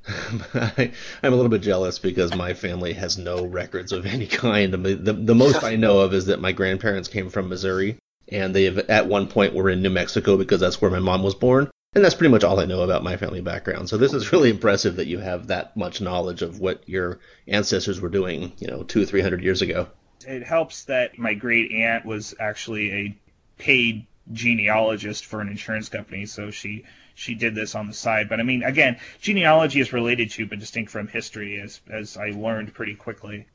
I, 0.54 0.92
am 1.24 1.32
a 1.32 1.36
little 1.36 1.50
bit 1.50 1.62
jealous 1.62 1.98
because 2.00 2.36
my 2.36 2.54
family 2.54 2.94
has 2.94 3.18
no 3.18 3.46
records 3.46 3.92
of 3.94 4.06
any 4.06 4.28
kind. 4.28 4.74
The, 4.74 5.14
the 5.14 5.36
most 5.36 5.64
I 5.64 5.78
know 5.78 6.00
of 6.00 6.14
is 6.14 6.26
that 6.26 6.42
my 6.42 6.52
grandparents 6.52 7.08
came 7.08 7.30
from 7.30 7.48
Missouri, 7.48 7.98
and 8.30 8.56
they 8.56 8.66
have, 8.66 8.78
at 8.78 9.08
one 9.08 9.28
point 9.28 9.54
were 9.54 9.70
in 9.70 9.82
New 9.82 9.90
Mexico 9.90 10.38
because 10.38 10.60
that's 10.60 10.82
where 10.82 10.92
my 10.92 11.00
mom 11.00 11.24
was 11.24 11.36
born. 11.36 11.70
And 11.96 12.04
that's 12.04 12.16
pretty 12.16 12.32
much 12.32 12.44
all 12.44 12.60
I 12.60 12.66
know 12.66 12.82
about 12.82 13.04
my 13.04 13.18
family 13.18 13.42
background. 13.42 13.88
So 13.88 13.98
this 13.98 14.14
is 14.14 14.32
really 14.32 14.50
impressive 14.50 14.96
that 14.96 15.08
you 15.08 15.20
have 15.20 15.48
that 15.48 15.78
much 15.78 16.02
knowledge 16.02 16.42
of 16.42 16.60
what 16.60 16.88
your 16.90 17.20
ancestors 17.48 18.02
were 18.02 18.10
doing, 18.10 18.54
you 18.58 18.68
know, 18.68 18.84
two 18.84 19.04
or 19.04 19.06
three 19.06 19.22
hundred 19.22 19.44
years 19.44 19.62
ago. 19.62 19.88
It 20.26 20.44
helps 20.44 20.86
that 20.86 21.20
my 21.20 21.36
great 21.36 21.72
aunt 21.72 22.06
was 22.06 22.34
actually 22.40 22.92
a 22.92 23.18
paid 23.58 24.08
genealogist 24.32 25.26
for 25.26 25.42
an 25.42 25.50
insurance 25.50 25.90
company, 25.90 26.26
so 26.26 26.50
she 26.50 26.86
she 27.14 27.36
did 27.36 27.54
this 27.54 27.76
on 27.76 27.88
the 27.88 27.94
side. 27.94 28.28
But 28.28 28.40
I 28.40 28.44
mean, 28.44 28.64
again, 28.64 28.98
genealogy 29.22 29.80
is 29.80 29.94
related 29.94 30.32
to 30.32 30.48
but 30.48 30.60
distinct 30.60 30.92
from 30.92 31.08
history, 31.08 31.60
as 31.60 31.80
as 31.92 32.18
I 32.18 32.30
learned 32.30 32.74
pretty 32.74 32.96
quickly. 32.96 33.46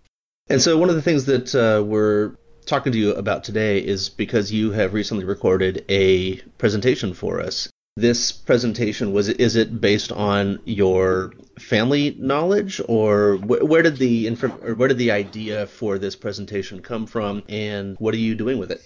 And 0.49 0.63
so 0.63 0.79
one 0.79 0.91
of 0.91 0.95
the 0.95 1.03
things 1.03 1.25
that 1.27 1.55
uh, 1.55 1.83
we're 1.83 2.37
talking 2.69 2.93
to 2.93 2.99
you 2.99 3.15
about 3.15 3.45
today 3.45 3.79
is 3.79 4.11
because 4.11 4.53
you 4.53 4.71
have 4.73 4.93
recently 4.93 5.25
recorded 5.25 5.85
a 5.89 6.37
presentation 6.59 7.15
for 7.15 7.41
us. 7.41 7.69
This 7.97 8.31
presentation 8.31 9.13
was 9.13 9.29
is 9.29 9.57
it 9.57 9.81
based 9.81 10.13
on 10.13 10.61
your 10.65 11.33
family 11.59 12.15
knowledge, 12.19 12.81
or 12.87 13.37
wh- 13.39 13.65
where 13.65 13.83
did 13.83 13.97
the 13.97 14.29
inf- 14.29 14.45
or 14.45 14.75
where 14.75 14.89
did 14.89 14.99
the 14.99 15.11
idea 15.11 15.67
for 15.67 15.99
this 15.99 16.15
presentation 16.15 16.81
come 16.81 17.07
from, 17.07 17.43
and 17.49 17.97
what 17.99 18.15
are 18.15 18.19
you 18.19 18.37
doing 18.37 18.59
with 18.59 18.71
it? 18.71 18.83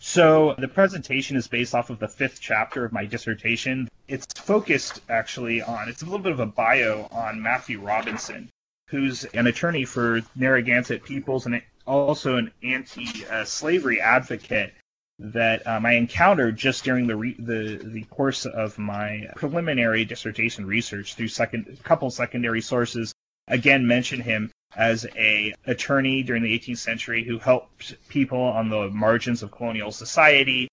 So 0.00 0.56
the 0.58 0.68
presentation 0.68 1.36
is 1.36 1.46
based 1.46 1.74
off 1.74 1.88
of 1.88 2.00
the 2.00 2.08
fifth 2.08 2.40
chapter 2.40 2.84
of 2.84 2.92
my 2.92 3.06
dissertation. 3.06 3.88
It's 4.08 4.26
focused 4.36 5.00
actually 5.08 5.62
on, 5.62 5.88
it's 5.88 6.02
a 6.02 6.04
little 6.04 6.18
bit 6.18 6.32
of 6.32 6.40
a 6.40 6.46
bio 6.46 7.08
on 7.12 7.40
Matthew 7.40 7.80
Robinson, 7.80 8.50
who's 8.88 9.24
an 9.26 9.46
attorney 9.46 9.84
for 9.84 10.20
Narragansett 10.34 11.04
peoples 11.04 11.46
and 11.46 11.62
also 11.92 12.36
an 12.36 12.50
anti-slavery 12.62 14.00
advocate 14.00 14.72
that 15.18 15.66
um, 15.66 15.86
I 15.86 15.92
encountered 15.92 16.56
just 16.56 16.84
during 16.84 17.06
the, 17.06 17.16
re- 17.16 17.36
the 17.38 17.80
the 17.82 18.02
course 18.04 18.44
of 18.46 18.78
my 18.78 19.28
preliminary 19.36 20.04
dissertation 20.04 20.66
research 20.66 21.14
through 21.14 21.28
second 21.28 21.78
couple 21.84 22.10
secondary 22.10 22.60
sources. 22.60 23.12
Again, 23.48 23.86
mention 23.86 24.20
him 24.20 24.50
as 24.74 25.06
a 25.16 25.54
attorney 25.66 26.22
during 26.22 26.42
the 26.42 26.58
18th 26.58 26.78
century 26.78 27.24
who 27.24 27.38
helped 27.38 27.94
people 28.08 28.40
on 28.40 28.68
the 28.68 28.88
margins 28.88 29.42
of 29.42 29.50
colonial 29.50 29.92
society 29.92 30.68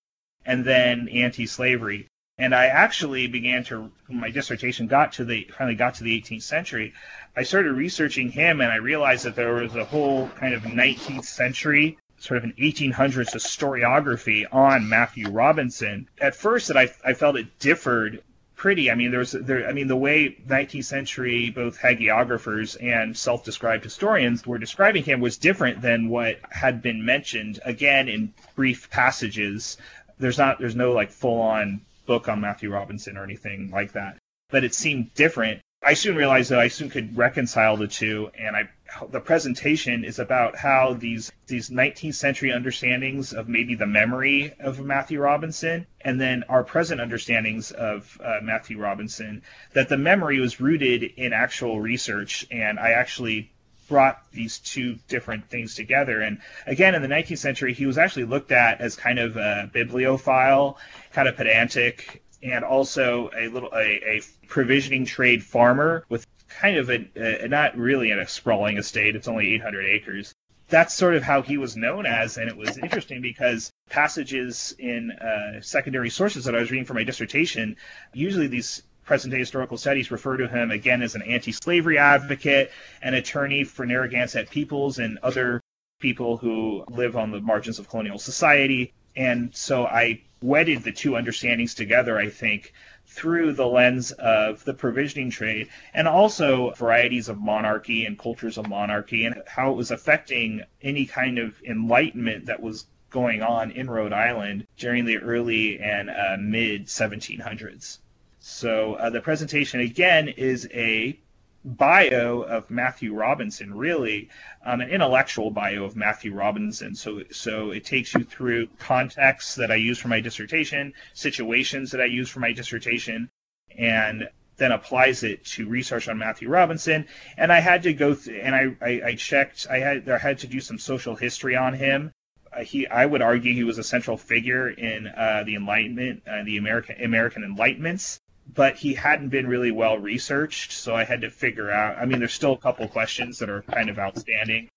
and 0.45 0.63
then 0.63 1.09
anti-slavery 1.09 2.07
and 2.39 2.55
i 2.55 2.65
actually 2.65 3.27
began 3.27 3.63
to 3.63 3.91
my 4.09 4.31
dissertation 4.31 4.87
got 4.87 5.13
to 5.13 5.23
the 5.23 5.47
finally 5.55 5.75
got 5.75 5.93
to 5.93 6.03
the 6.03 6.21
18th 6.21 6.43
century 6.43 6.93
i 7.35 7.43
started 7.43 7.73
researching 7.73 8.31
him 8.31 8.61
and 8.61 8.71
i 8.71 8.77
realized 8.77 9.25
that 9.25 9.35
there 9.35 9.53
was 9.53 9.75
a 9.75 9.85
whole 9.85 10.27
kind 10.29 10.53
of 10.53 10.63
19th 10.63 11.25
century 11.25 11.97
sort 12.17 12.37
of 12.37 12.43
an 12.45 12.53
1800s 12.57 13.33
historiography 13.33 14.45
on 14.51 14.89
matthew 14.89 15.29
robinson 15.29 16.07
at 16.19 16.35
first 16.35 16.69
that 16.69 16.77
I, 16.77 16.89
I 17.05 17.13
felt 17.13 17.37
it 17.37 17.59
differed 17.59 18.23
pretty. 18.59 18.91
I 18.91 18.95
mean, 18.95 19.09
there's 19.09 19.31
there. 19.31 19.67
I 19.67 19.71
mean, 19.71 19.87
the 19.87 19.95
way 19.95 20.35
19th 20.47 20.83
century 20.83 21.49
both 21.49 21.79
hagiographers 21.79 22.75
and 22.83 23.17
self-described 23.17 23.83
historians 23.83 24.45
were 24.45 24.59
describing 24.59 25.03
him 25.03 25.21
was 25.21 25.37
different 25.37 25.81
than 25.81 26.09
what 26.09 26.39
had 26.51 26.81
been 26.81 27.03
mentioned. 27.03 27.59
Again, 27.65 28.09
in 28.09 28.33
brief 28.55 28.89
passages, 28.89 29.77
there's 30.19 30.37
not 30.37 30.59
there's 30.59 30.75
no 30.75 30.91
like 30.91 31.09
full-on 31.09 31.81
book 32.09 32.27
on 32.27 32.41
Matthew 32.41 32.71
Robinson 32.71 33.17
or 33.17 33.23
anything 33.23 33.69
like 33.71 33.91
that. 33.93 34.17
But 34.49 34.63
it 34.63 34.73
seemed 34.73 35.13
different 35.13 35.61
I 35.81 35.93
soon 35.93 36.17
realized 36.17 36.51
that 36.51 36.59
I 36.59 36.67
soon 36.67 36.89
could 36.89 37.15
reconcile 37.15 37.77
the 37.77 37.87
two, 37.87 38.31
and 38.37 38.53
I 38.53 38.69
the 39.11 39.21
presentation 39.21 40.03
is 40.03 40.19
about 40.19 40.57
how 40.57 40.93
these 40.93 41.31
these 41.47 41.69
19th 41.69 42.15
century 42.15 42.51
understandings 42.51 43.31
of 43.31 43.47
maybe 43.47 43.75
the 43.75 43.85
memory 43.85 44.53
of 44.59 44.81
Matthew 44.81 45.21
Robinson, 45.21 45.87
and 46.01 46.19
then 46.19 46.43
our 46.49 46.65
present 46.65 46.99
understandings 46.99 47.71
of 47.71 48.19
uh, 48.21 48.39
Matthew 48.41 48.77
Robinson, 48.77 49.41
that 49.71 49.87
the 49.87 49.97
memory 49.97 50.41
was 50.41 50.59
rooted 50.59 51.03
in 51.03 51.31
actual 51.31 51.79
research, 51.79 52.45
and 52.51 52.77
I 52.77 52.91
actually 52.91 53.49
brought 53.89 54.31
these 54.31 54.59
two 54.59 54.97
different 55.07 55.49
things 55.49 55.75
together. 55.75 56.21
And 56.21 56.39
again, 56.65 56.95
in 56.95 57.01
the 57.01 57.07
19th 57.07 57.39
century, 57.39 57.73
he 57.73 57.85
was 57.85 57.97
actually 57.97 58.25
looked 58.25 58.51
at 58.51 58.79
as 58.79 58.95
kind 58.95 59.19
of 59.19 59.35
a 59.35 59.69
bibliophile, 59.73 60.77
kind 61.11 61.27
of 61.27 61.35
pedantic, 61.35 62.23
and 62.41 62.63
also 62.63 63.29
a 63.35 63.49
little 63.49 63.69
a, 63.73 64.17
a 64.17 64.21
provisioning 64.47 65.05
trade 65.05 65.43
farmer 65.43 66.05
with 66.07 66.25
kind 66.47 66.77
of 66.77 66.89
a, 66.89 67.43
a 67.43 67.47
not 67.47 67.77
really 67.77 68.11
in 68.11 68.19
a 68.19 68.27
sprawling 68.27 68.77
estate. 68.77 69.15
It's 69.15 69.27
only 69.27 69.53
800 69.55 69.85
acres. 69.85 70.33
That's 70.69 70.93
sort 70.93 71.15
of 71.15 71.23
how 71.23 71.41
he 71.41 71.57
was 71.57 71.75
known 71.75 72.05
as, 72.05 72.37
and 72.37 72.47
it 72.47 72.55
was 72.55 72.77
interesting 72.77 73.21
because 73.21 73.71
passages 73.89 74.75
in 74.77 75.11
uh, 75.11 75.61
secondary 75.61 76.11
sources 76.11 76.45
that 76.45 76.55
I 76.55 76.59
was 76.59 76.69
reading 76.69 76.85
for 76.85 76.93
my 76.93 77.03
dissertation, 77.03 77.75
usually 78.13 78.45
these 78.45 78.83
present 79.09 79.31
day 79.31 79.39
historical 79.39 79.75
studies 79.75 80.11
refer 80.11 80.37
to 80.37 80.47
him 80.47 80.69
again 80.69 81.01
as 81.01 81.15
an 81.15 81.23
anti 81.23 81.51
slavery 81.51 81.97
advocate, 81.97 82.71
an 83.01 83.15
attorney 83.15 83.63
for 83.63 83.83
Narragansett 83.83 84.51
peoples 84.51 84.99
and 84.99 85.17
other 85.23 85.59
people 85.99 86.37
who 86.37 86.85
live 86.91 87.17
on 87.17 87.31
the 87.31 87.41
margins 87.41 87.79
of 87.79 87.89
colonial 87.89 88.19
society. 88.19 88.93
And 89.15 89.49
so 89.55 89.87
I 89.87 90.21
wedded 90.43 90.83
the 90.83 90.91
two 90.91 91.17
understandings 91.17 91.73
together, 91.73 92.19
I 92.19 92.29
think, 92.29 92.71
through 93.07 93.53
the 93.53 93.65
lens 93.65 94.11
of 94.11 94.63
the 94.63 94.75
provisioning 94.75 95.31
trade 95.31 95.69
and 95.95 96.07
also 96.07 96.69
varieties 96.75 97.29
of 97.29 97.39
monarchy 97.39 98.05
and 98.05 98.15
cultures 98.15 98.59
of 98.59 98.69
monarchy 98.69 99.25
and 99.25 99.41
how 99.47 99.71
it 99.71 99.75
was 99.75 99.89
affecting 99.89 100.61
any 100.83 101.07
kind 101.07 101.39
of 101.39 101.59
enlightenment 101.63 102.45
that 102.45 102.61
was 102.61 102.85
going 103.09 103.41
on 103.41 103.71
in 103.71 103.89
Rhode 103.89 104.13
Island 104.13 104.67
during 104.77 105.05
the 105.05 105.17
early 105.17 105.79
and 105.79 106.11
uh, 106.11 106.37
mid 106.39 106.85
1700s. 106.85 107.97
So 108.39 108.93
uh, 108.95 109.09
the 109.09 109.21
presentation 109.21 109.79
again 109.81 110.29
is 110.29 110.67
a 110.73 111.19
bio 111.65 112.41
of 112.41 112.69
Matthew 112.69 113.13
Robinson, 113.13 113.73
really, 113.73 114.29
um, 114.65 114.79
an 114.81 114.89
intellectual 114.89 115.51
bio 115.51 115.83
of 115.83 115.95
Matthew 115.95 116.33
Robinson. 116.33 116.95
So, 116.95 117.23
so 117.31 117.71
it 117.71 117.83
takes 117.83 118.13
you 118.13 118.23
through 118.23 118.67
contexts 118.79 119.55
that 119.55 119.71
I 119.71 119.75
use 119.75 119.99
for 119.99 120.07
my 120.07 120.21
dissertation, 120.21 120.93
situations 121.13 121.91
that 121.91 122.01
I 122.01 122.05
use 122.05 122.29
for 122.29 122.39
my 122.39 122.53
dissertation, 122.53 123.29
and 123.77 124.29
then 124.55 124.71
applies 124.71 125.23
it 125.23 125.43
to 125.45 125.67
research 125.67 126.07
on 126.07 126.17
Matthew 126.17 126.49
Robinson. 126.49 127.07
And 127.37 127.51
I 127.51 127.59
had 127.59 127.83
to 127.83 127.93
go 127.93 128.15
th- 128.15 128.41
and 128.41 128.55
I, 128.55 128.75
I, 128.81 129.01
I 129.07 129.15
checked. 129.15 129.67
I 129.69 129.79
had 129.79 130.07
I 130.09 130.17
had 130.17 130.39
to 130.39 130.47
do 130.47 130.59
some 130.59 130.77
social 130.77 131.15
history 131.15 131.55
on 131.55 131.73
him. 131.73 132.11
Uh, 132.51 132.63
he, 132.63 132.87
I 132.87 133.05
would 133.05 133.21
argue, 133.21 133.53
he 133.53 133.63
was 133.63 133.77
a 133.77 133.83
central 133.83 134.17
figure 134.17 134.69
in 134.69 135.07
uh, 135.07 135.43
the 135.45 135.55
Enlightenment, 135.55 136.23
uh, 136.27 136.43
the 136.43 136.57
American 136.57 137.03
American 137.03 137.43
Enlightenments. 137.43 138.19
But 138.53 138.77
he 138.77 138.93
hadn't 138.93 139.29
been 139.29 139.47
really 139.47 139.71
well 139.71 139.97
researched, 139.97 140.71
so 140.71 140.95
I 140.95 141.03
had 141.03 141.21
to 141.21 141.29
figure 141.29 141.71
out. 141.71 141.97
I 141.97 142.05
mean, 142.05 142.19
there's 142.19 142.33
still 142.33 142.53
a 142.53 142.57
couple 142.57 142.87
questions 142.87 143.39
that 143.39 143.49
are 143.49 143.61
kind 143.61 143.89
of 143.89 143.99
outstanding, 143.99 144.69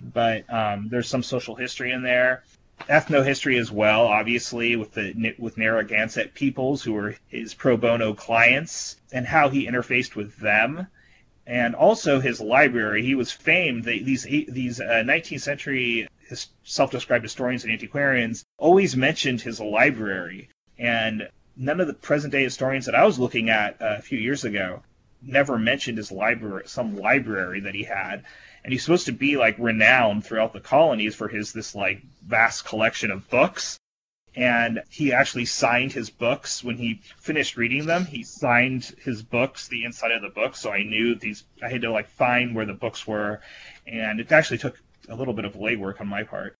but 0.00 0.52
um, 0.52 0.88
there's 0.88 1.08
some 1.08 1.22
social 1.22 1.54
history 1.54 1.92
in 1.92 2.02
there 2.02 2.42
ethnohistory 2.88 3.58
as 3.58 3.70
well, 3.70 4.06
obviously, 4.06 4.76
with 4.76 4.92
the 4.92 5.34
with 5.38 5.58
Narragansett 5.58 6.34
peoples 6.34 6.82
who 6.82 6.92
were 6.92 7.16
his 7.28 7.54
pro 7.54 7.76
bono 7.76 8.14
clients 8.14 8.96
and 9.12 9.26
how 9.26 9.48
he 9.48 9.66
interfaced 9.66 10.14
with 10.14 10.36
them, 10.38 10.86
and 11.46 11.74
also 11.74 12.20
his 12.20 12.40
library. 12.40 13.02
He 13.04 13.14
was 13.14 13.32
famed. 13.32 13.84
These 13.84 14.24
these 14.24 14.80
uh, 14.80 15.02
19th 15.04 15.40
century 15.40 16.08
self-described 16.62 17.24
historians 17.24 17.64
and 17.64 17.72
antiquarians 17.72 18.44
always 18.56 18.96
mentioned 18.96 19.40
his 19.40 19.60
library, 19.60 20.48
and 20.78 21.28
none 21.56 21.80
of 21.80 21.86
the 21.86 21.94
present-day 21.94 22.42
historians 22.42 22.86
that 22.86 22.94
I 22.94 23.04
was 23.04 23.18
looking 23.18 23.50
at 23.50 23.80
uh, 23.80 23.96
a 23.98 24.02
few 24.02 24.18
years 24.18 24.44
ago 24.44 24.82
never 25.22 25.58
mentioned 25.58 25.98
his 25.98 26.12
library, 26.12 26.64
some 26.66 26.96
library 26.96 27.60
that 27.60 27.74
he 27.74 27.84
had. 27.84 28.24
And 28.64 28.72
he's 28.72 28.82
supposed 28.84 29.06
to 29.06 29.12
be 29.12 29.36
like 29.36 29.56
renowned 29.58 30.24
throughout 30.24 30.52
the 30.52 30.60
colonies 30.60 31.14
for 31.14 31.28
his 31.28 31.52
this 31.52 31.74
like 31.74 32.02
vast 32.26 32.64
collection 32.64 33.10
of 33.10 33.28
books. 33.30 33.78
And 34.36 34.82
he 34.90 35.12
actually 35.12 35.46
signed 35.46 35.92
his 35.92 36.08
books. 36.08 36.62
When 36.62 36.76
he 36.76 37.00
finished 37.18 37.56
reading 37.56 37.86
them 37.86 38.06
he 38.06 38.22
signed 38.22 38.84
his 39.02 39.22
books 39.22 39.68
the 39.68 39.84
inside 39.84 40.12
of 40.12 40.22
the 40.22 40.28
book. 40.28 40.56
So 40.56 40.70
i 40.70 40.82
knew 40.82 41.14
these 41.14 41.44
i 41.62 41.68
had 41.68 41.82
to 41.82 41.90
like 41.90 42.08
find 42.08 42.54
where 42.54 42.66
the 42.66 42.74
books 42.74 43.06
were. 43.06 43.40
And 43.86 44.20
it 44.20 44.30
actually 44.30 44.58
took 44.58 44.80
a 45.08 45.16
little 45.16 45.34
bit 45.34 45.44
of 45.44 45.54
legwork 45.54 46.00
on 46.00 46.06
my 46.06 46.22
part. 46.22 46.54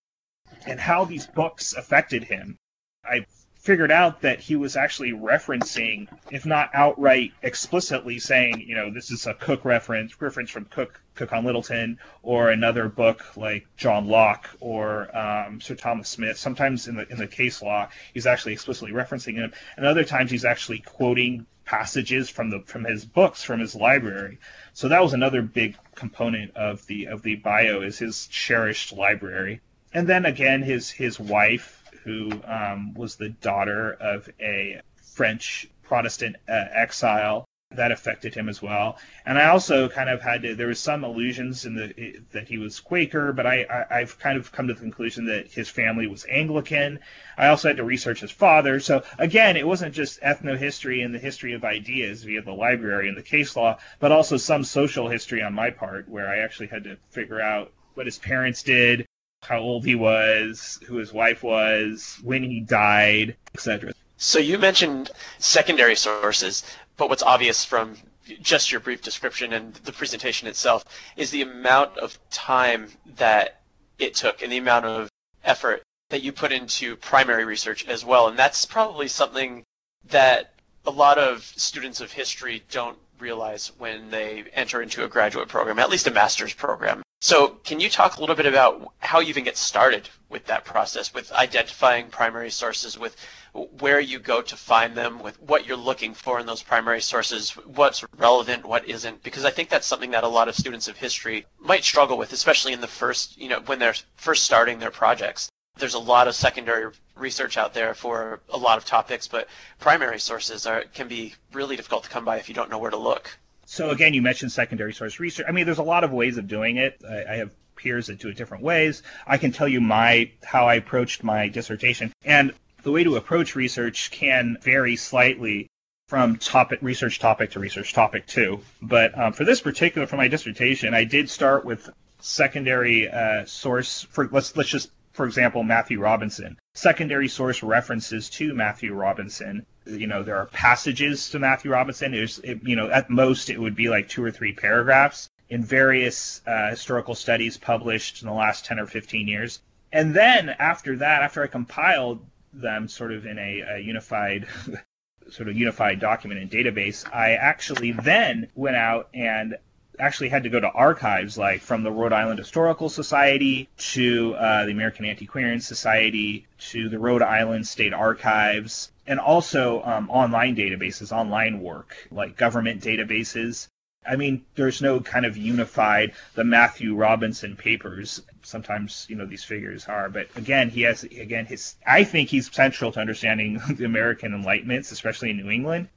And 0.67 0.81
how 0.81 1.05
these 1.05 1.27
books 1.27 1.75
affected 1.75 2.25
him 2.25 2.57
i 3.05 3.25
figured 3.61 3.93
out 3.93 4.23
that 4.23 4.41
he 4.41 4.57
was 4.57 4.75
actually 4.75 5.13
referencing, 5.13 6.09
if 6.31 6.47
not 6.47 6.71
outright 6.73 7.31
explicitly 7.43 8.19
saying, 8.19 8.59
you 8.67 8.75
know, 8.75 8.91
this 8.91 9.11
is 9.11 9.27
a 9.27 9.35
Coke 9.35 9.67
reference, 9.67 10.19
reference 10.21 10.51
from 10.51 10.65
Coke, 10.65 10.99
Coke 11.15 11.35
on 11.35 11.45
Littleton, 11.45 11.99
or 12.23 12.51
another 12.51 12.89
book 12.89 13.37
like 13.37 13.67
John 13.77 14.09
Locke 14.09 14.49
or 14.61 15.15
um, 15.17 15.61
Sir 15.61 15.75
Thomas 15.75 16.09
Smith. 16.09 16.39
Sometimes 16.39 16.89
in 16.89 16.97
the 16.97 17.07
in 17.11 17.19
the 17.19 17.27
case 17.27 17.61
law, 17.61 17.89
he's 18.15 18.27
actually 18.27 18.55
explicitly 18.55 18.93
referencing 18.93 19.35
him, 19.35 19.53
and 19.77 19.85
other 19.85 20.05
times 20.05 20.31
he's 20.31 20.47
actually 20.47 20.79
quoting 20.79 21.47
passages 21.67 22.31
from 22.31 22.49
the 22.49 22.61
from 22.61 22.85
his 22.85 23.05
books 23.05 23.43
from 23.43 23.61
his 23.61 23.75
library. 23.75 24.39
So 24.73 24.89
that 24.89 25.03
was 25.03 25.13
another 25.13 25.43
big 25.43 25.77
component 25.95 26.57
of 26.57 26.87
the 26.87 27.09
of 27.09 27.23
the 27.23 27.37
bio 27.37 27.83
is 27.83 27.99
his 27.99 28.27
cherished 28.29 28.95
library. 28.95 29.61
And 29.93 30.09
then 30.09 30.25
again, 30.25 30.63
his 30.63 30.91
his 30.91 31.21
wife 31.21 31.80
who 32.05 32.31
um, 32.45 32.95
was 32.95 33.17
the 33.17 33.29
daughter 33.29 33.93
of 34.01 34.29
a 34.41 34.81
French 34.97 35.69
Protestant 35.83 36.37
uh, 36.49 36.65
exile. 36.73 37.45
That 37.77 37.93
affected 37.93 38.35
him 38.35 38.49
as 38.49 38.61
well, 38.61 38.99
and 39.25 39.39
I 39.39 39.47
also 39.47 39.89
kind 39.89 40.11
of 40.11 40.21
had 40.21 40.43
to. 40.43 40.57
There 40.57 40.67
was 40.67 40.81
some 40.81 41.05
allusions 41.05 41.67
in 41.67 41.77
the 41.77 42.21
that 42.33 42.49
he 42.49 42.59
was 42.59 42.81
Quaker, 42.81 43.33
but 43.33 43.47
I, 43.47 43.63
I 43.63 44.01
I've 44.01 44.19
kind 44.19 44.37
of 44.37 44.51
come 44.51 44.67
to 44.67 44.75
the 44.75 44.81
conclusion 44.81 45.27
that 45.27 45.53
his 45.53 45.69
family 45.69 46.09
was 46.09 46.27
Anglican. 46.29 46.99
I 47.39 47.47
also 47.47 47.69
had 47.69 47.77
to 47.77 47.85
research 47.85 48.23
his 48.23 48.33
father. 48.33 48.81
So 48.81 49.05
again, 49.21 49.57
it 49.57 49.65
wasn't 49.65 49.95
just 49.95 50.21
ethnohistory 50.21 51.05
and 51.05 51.15
the 51.15 51.21
history 51.21 51.53
of 51.53 51.63
ideas 51.63 52.25
via 52.25 52.43
the 52.43 52.51
library 52.51 53.07
and 53.07 53.17
the 53.17 53.23
case 53.23 53.55
law, 53.55 53.79
but 54.01 54.11
also 54.11 54.37
some 54.37 54.65
social 54.65 55.09
history 55.09 55.41
on 55.41 55.55
my 55.55 55.71
part, 55.71 56.09
where 56.09 56.29
I 56.29 56.39
actually 56.39 56.67
had 56.67 56.83
to 56.83 56.97
figure 57.11 57.41
out 57.41 57.73
what 57.95 58.07
his 58.07 58.19
parents 58.19 58.65
did, 58.65 59.07
how 59.43 59.59
old 59.59 59.85
he 59.85 59.95
was, 59.95 60.79
who 60.87 60.97
his 60.97 61.13
wife 61.13 61.43
was, 61.43 62.19
when 62.23 62.43
he 62.43 62.61
died, 62.61 63.37
etc. 63.55 63.93
So 64.17 64.39
you 64.39 64.59
mentioned 64.59 65.11
secondary 65.39 65.97
sources, 65.97 66.63
but 66.97 67.09
what's 67.09 67.23
obvious 67.23 67.65
from 67.65 67.97
just 68.43 68.71
your 68.71 68.81
brief 68.81 69.03
description 69.03 69.53
and 69.53 69.75
the 69.75 69.93
presentation 69.93 70.47
itself 70.47 70.85
is 71.17 71.31
the 71.31 71.43
amount 71.43 71.97
of 71.99 72.19
time 72.31 72.89
that 73.17 73.61
it 73.99 74.15
took 74.15 74.43
and 74.43 74.53
the 74.53 74.59
amount 74.59 74.85
of 74.85 75.09
effort 75.45 75.83
that 76.11 76.23
you 76.23 76.33
put 76.33 76.53
into 76.53 76.97
primary 76.97 77.45
research 77.45 77.87
as 77.87 78.05
well. 78.05 78.29
And 78.29 78.39
that's 78.39 78.65
probably 78.67 79.09
something 79.09 79.65
that 80.11 80.55
a 80.87 80.91
lot 80.91 81.19
of 81.19 81.43
students 81.43 82.01
of 82.01 82.13
history 82.13 82.63
don't 82.71 82.99
realize 83.19 83.73
when 83.79 84.11
they 84.11 84.45
enter 84.53 84.83
into 84.83 85.05
a 85.05 85.09
graduate 85.09 85.49
program, 85.49 85.79
at 85.79 85.91
least 85.91 86.07
a 86.07 86.11
master's 86.11 86.55
program. 86.55 87.03
So, 87.23 87.49
can 87.65 87.81
you 87.81 87.91
talk 87.91 88.17
a 88.17 88.21
little 88.21 88.35
bit 88.35 88.47
about 88.47 88.95
how 89.01 89.21
you 89.21 89.29
even 89.29 89.45
get 89.45 89.59
started 89.59 90.09
with 90.31 90.47
that 90.47 90.65
process, 90.65 91.13
with 91.13 91.31
identifying 91.33 92.09
primary 92.09 92.51
sources, 92.51 92.99
with 92.99 93.15
where 93.53 94.01
you 94.01 94.19
go 94.19 94.41
to 94.41 94.57
find 94.57 94.97
them, 94.97 95.19
with 95.19 95.39
what 95.43 95.67
you're 95.67 95.77
looking 95.77 96.15
for 96.15 96.41
in 96.41 96.47
those 96.47 96.63
primary 96.63 97.03
sources, 97.03 97.51
what's 97.51 98.03
relevant, 98.17 98.65
what 98.65 98.89
isn't? 98.89 99.23
Because 99.23 99.45
I 99.45 99.51
think 99.51 99.69
that's 99.69 99.87
something 99.87 100.13
that 100.13 100.25
a 100.25 100.29
lot 100.29 100.49
of 100.49 100.55
students 100.55 100.89
of 100.89 100.97
history 100.97 101.45
might 101.59 101.85
struggle 101.85 102.17
with, 102.17 102.33
especially 102.33 102.73
in 102.73 102.81
the 102.81 102.87
first, 102.87 103.37
you 103.37 103.51
know, 103.51 103.61
when 103.67 103.79
they're 103.79 103.97
first 104.17 104.45
starting 104.45 104.79
their 104.79 104.91
projects. 104.91 105.51
There's 105.77 105.95
a 105.95 105.99
lot 105.99 106.27
of 106.27 106.35
secondary 106.35 106.91
research 107.17 107.59
out 107.59 107.75
there 107.75 107.93
for 107.93 108.41
a 108.49 108.57
lot 108.57 108.79
of 108.79 108.87
topics, 108.87 109.29
but 109.29 109.47
primary 109.79 110.21
sources 110.21 110.65
are, 110.65 110.85
can 110.95 111.07
be 111.07 111.35
really 111.53 111.77
difficult 111.77 112.05
to 112.05 112.11
come 112.11 112.25
by 112.25 112.39
if 112.39 112.49
you 112.49 112.55
don't 112.55 112.71
know 112.71 112.79
where 112.79 112.91
to 112.91 112.97
look. 112.97 113.37
So 113.71 113.91
again, 113.91 114.15
you 114.15 114.21
mentioned 114.21 114.51
secondary 114.51 114.93
source 114.93 115.21
research. 115.21 115.47
I 115.49 115.53
mean, 115.53 115.65
there's 115.65 115.79
a 115.79 115.85
lot 115.85 116.03
of 116.03 116.11
ways 116.11 116.39
of 116.39 116.49
doing 116.49 116.79
it. 116.79 117.01
I, 117.09 117.25
I 117.35 117.37
have 117.37 117.53
peers 117.77 118.09
that 118.09 118.19
do 118.19 118.27
it 118.27 118.37
different 118.37 118.65
ways. 118.65 119.05
I 119.29 119.39
can 119.39 119.53
tell 119.53 119.69
you 119.69 119.81
my 119.81 120.33
how 120.43 120.67
I 120.67 120.75
approached 120.75 121.23
my 121.23 121.47
dissertation, 121.47 122.13
and 122.25 122.53
the 122.83 122.91
way 122.91 123.05
to 123.05 123.15
approach 123.15 123.55
research 123.55 124.11
can 124.11 124.59
vary 124.61 124.97
slightly 124.97 125.69
from 126.09 126.37
topic 126.37 126.81
research 126.83 127.21
topic 127.21 127.53
to 127.53 127.61
research 127.61 127.93
topic 127.93 128.27
too. 128.27 128.59
But 128.83 129.17
um, 129.17 129.33
for 129.35 129.45
this 129.45 129.61
particular, 129.61 130.09
for 130.09 130.17
my 130.17 130.27
dissertation, 130.27 130.93
I 130.93 131.05
did 131.05 131.31
start 131.31 131.65
with 131.65 131.89
secondary 132.19 133.09
uh, 133.09 133.45
source 133.45 134.03
for 134.03 134.29
let's 134.33 134.57
let's 134.57 134.69
just 134.69 134.91
for 135.13 135.27
example 135.27 135.63
Matthew 135.63 136.01
Robinson. 136.01 136.59
Secondary 136.75 137.29
source 137.29 137.63
references 137.63 138.31
to 138.31 138.53
Matthew 138.53 138.95
Robinson 138.95 139.65
you 139.87 140.07
know 140.07 140.23
there 140.23 140.37
are 140.37 140.47
passages 140.47 141.31
to 141.31 141.39
Matthew 141.39 141.71
Robinson. 141.71 142.13
There's 142.13 142.39
it, 142.41 142.61
you 142.63 142.77
know 142.77 142.91
at 142.91 143.11
most 143.11 143.51
it 143.51 143.61
would 143.61 143.75
be 143.75 143.89
like 143.89 144.09
two 144.09 144.23
or 144.23 144.31
three 144.31 144.53
paragraphs 144.53 145.29
in 145.51 145.65
various 145.65 146.41
uh, 146.47 146.71
historical 146.71 147.15
studies 147.15 147.59
published 147.59 148.23
in 148.23 148.29
the 148.29 148.35
last 148.35 148.65
10 148.65 148.79
or 148.79 148.87
15 148.87 149.27
years. 149.27 149.61
And 149.93 150.15
then 150.15 150.49
after 150.49 150.97
that, 150.99 151.23
after 151.23 151.43
I 151.43 151.49
compiled 151.49 152.25
them 152.53 152.87
sort 152.87 153.13
of 153.13 153.27
in 153.27 153.37
a, 153.39 153.61
a 153.61 153.79
unified 153.79 154.47
sort 155.31 155.49
of 155.49 155.57
unified 155.57 155.99
document 155.99 156.41
and 156.41 156.51
database, 156.51 157.05
I 157.13 157.33
actually 157.33 157.93
then 157.93 158.49
went 158.55 158.77
out 158.77 159.09
and 159.13 159.57
actually 159.99 160.29
had 160.29 160.45
to 160.45 160.49
go 160.49 160.61
to 160.61 160.69
archives 160.69 161.37
like 161.37 161.61
from 161.61 161.83
the 161.83 161.91
Rhode 161.91 162.13
Island 162.13 162.39
Historical 162.39 162.89
Society 162.89 163.69
to 163.77 164.35
uh, 164.35 164.65
the 164.65 164.73
American 164.73 165.05
Antiquarian 165.05 165.61
Society 165.61 166.47
to 166.71 166.89
the 166.89 166.99
Rhode 166.99 167.23
Island 167.23 167.67
State 167.67 167.93
Archives 167.93 168.93
and 169.11 169.19
also 169.19 169.83
um, 169.83 170.09
online 170.09 170.55
databases, 170.55 171.11
online 171.11 171.59
work, 171.59 171.97
like 172.13 172.37
government 172.37 172.81
databases. 172.81 173.67
I 174.07 174.15
mean, 174.15 174.45
there's 174.55 174.81
no 174.81 175.01
kind 175.01 175.27
of 175.27 175.37
unified 175.37 176.13
the 176.37 176.45
Matthew 176.45 176.95
Robinson 176.95 177.57
papers. 177.57 178.23
Sometimes, 178.43 179.07
you 179.09 179.17
know, 179.17 179.27
these 179.27 179.43
figures 179.43 179.87
are, 179.89 180.09
but 180.09 180.29
again, 180.37 180.71
he 180.71 180.83
has 180.83 181.03
again 181.03 181.45
his. 181.45 181.75
I 181.85 182.05
think 182.05 182.29
he's 182.29 182.55
central 182.55 182.93
to 182.93 183.01
understanding 183.01 183.61
the 183.75 183.85
American 183.85 184.31
Enlightenments, 184.31 184.93
especially 184.93 185.31
in 185.31 185.39
New 185.39 185.51
England. 185.51 185.89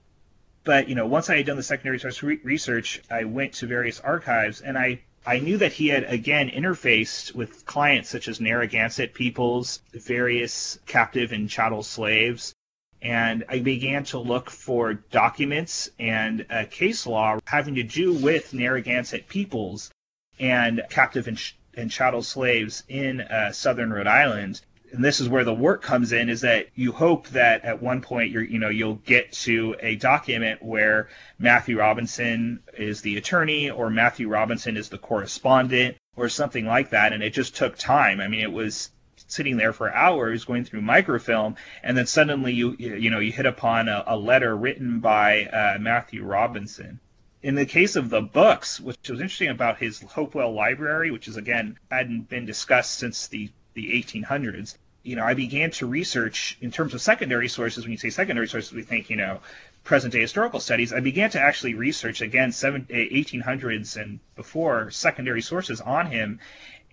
But 0.63 0.89
you 0.89 0.95
know, 0.95 1.05
once 1.05 1.29
I 1.29 1.37
had 1.37 1.45
done 1.45 1.57
the 1.57 1.61
secondary 1.61 1.99
source 1.99 2.23
re- 2.23 2.39
research, 2.43 2.99
I 3.11 3.25
went 3.25 3.53
to 3.53 3.67
various 3.67 3.99
archives, 3.99 4.61
and 4.61 4.75
I 4.75 5.01
I 5.23 5.37
knew 5.37 5.59
that 5.59 5.73
he 5.73 5.89
had 5.89 6.05
again 6.05 6.49
interfaced 6.49 7.35
with 7.35 7.63
clients 7.67 8.09
such 8.09 8.27
as 8.27 8.41
Narragansett 8.41 9.13
peoples, 9.13 9.81
various 9.93 10.79
captive 10.87 11.31
and 11.31 11.47
chattel 11.47 11.83
slaves, 11.83 12.55
and 13.03 13.43
I 13.49 13.59
began 13.59 14.05
to 14.05 14.17
look 14.17 14.49
for 14.49 14.93
documents 14.93 15.89
and 15.99 16.45
a 16.49 16.65
case 16.65 17.05
law 17.05 17.37
having 17.45 17.75
to 17.75 17.83
do 17.83 18.13
with 18.13 18.53
Narragansett 18.53 19.27
peoples 19.27 19.91
and 20.39 20.81
captive 20.89 21.27
and, 21.27 21.37
sh- 21.37 21.53
and 21.75 21.91
chattel 21.91 22.23
slaves 22.23 22.83
in 22.87 23.21
uh, 23.21 23.51
southern 23.51 23.91
Rhode 23.91 24.07
Island. 24.07 24.61
And 24.93 25.03
this 25.03 25.19
is 25.19 25.27
where 25.27 25.43
the 25.43 25.53
work 25.53 25.81
comes 25.81 26.13
in: 26.13 26.29
is 26.29 26.41
that 26.41 26.67
you 26.75 26.91
hope 26.91 27.27
that 27.29 27.65
at 27.65 27.81
one 27.81 27.99
point 27.99 28.31
you're, 28.31 28.43
you 28.43 28.59
know, 28.59 28.69
you'll 28.69 29.01
get 29.05 29.31
to 29.33 29.75
a 29.79 29.95
document 29.95 30.63
where 30.63 31.09
Matthew 31.39 31.79
Robinson 31.79 32.61
is 32.77 33.01
the 33.01 33.17
attorney, 33.17 33.69
or 33.69 33.89
Matthew 33.89 34.29
Robinson 34.29 34.77
is 34.77 34.89
the 34.89 34.99
correspondent, 34.99 35.97
or 36.15 36.29
something 36.29 36.65
like 36.65 36.91
that. 36.91 37.11
And 37.11 37.23
it 37.23 37.31
just 37.31 37.55
took 37.55 37.75
time. 37.75 38.21
I 38.21 38.27
mean, 38.27 38.41
it 38.41 38.51
was 38.51 38.91
sitting 39.33 39.57
there 39.57 39.73
for 39.73 39.93
hours 39.93 40.45
going 40.45 40.63
through 40.63 40.81
microfilm, 40.81 41.55
and 41.81 41.97
then 41.97 42.05
suddenly 42.05 42.53
you 42.53 42.75
you 42.77 43.09
know 43.09 43.19
you 43.19 43.31
hit 43.31 43.45
upon 43.45 43.89
a, 43.89 44.03
a 44.07 44.17
letter 44.17 44.55
written 44.55 44.99
by 44.99 45.45
uh, 45.45 45.77
Matthew 45.79 46.23
Robinson. 46.23 46.99
In 47.41 47.55
the 47.55 47.65
case 47.65 47.97
of 47.97 48.09
the 48.09 48.21
books, 48.21 48.79
which 48.79 49.09
was 49.09 49.19
interesting 49.19 49.49
about 49.49 49.79
his 49.79 50.01
Hopewell 50.01 50.53
Library, 50.53 51.11
which 51.11 51.27
is 51.27 51.35
again 51.35 51.77
hadn't 51.91 52.29
been 52.29 52.45
discussed 52.45 52.97
since 52.99 53.27
the 53.27 53.51
the 53.73 53.91
1800s. 54.01 54.77
You 55.01 55.17
know, 55.17 55.25
I 55.25 55.33
began 55.33 55.71
to 55.71 55.87
research 55.87 56.57
in 56.61 56.71
terms 56.71 56.93
of 56.93 57.01
secondary 57.01 57.49
sources. 57.49 57.83
When 57.83 57.91
you 57.91 57.97
say 57.97 58.09
secondary 58.09 58.47
sources, 58.47 58.71
we 58.71 58.83
think 58.83 59.09
you 59.09 59.17
know 59.17 59.41
present 59.83 60.13
day 60.13 60.21
historical 60.21 60.59
studies, 60.59 60.93
I 60.93 60.99
began 60.99 61.29
to 61.31 61.39
actually 61.39 61.73
research 61.73 62.21
again 62.21 62.49
1800s 62.49 64.01
and 64.01 64.19
before 64.35 64.91
secondary 64.91 65.41
sources 65.41 65.81
on 65.81 66.07
him. 66.07 66.39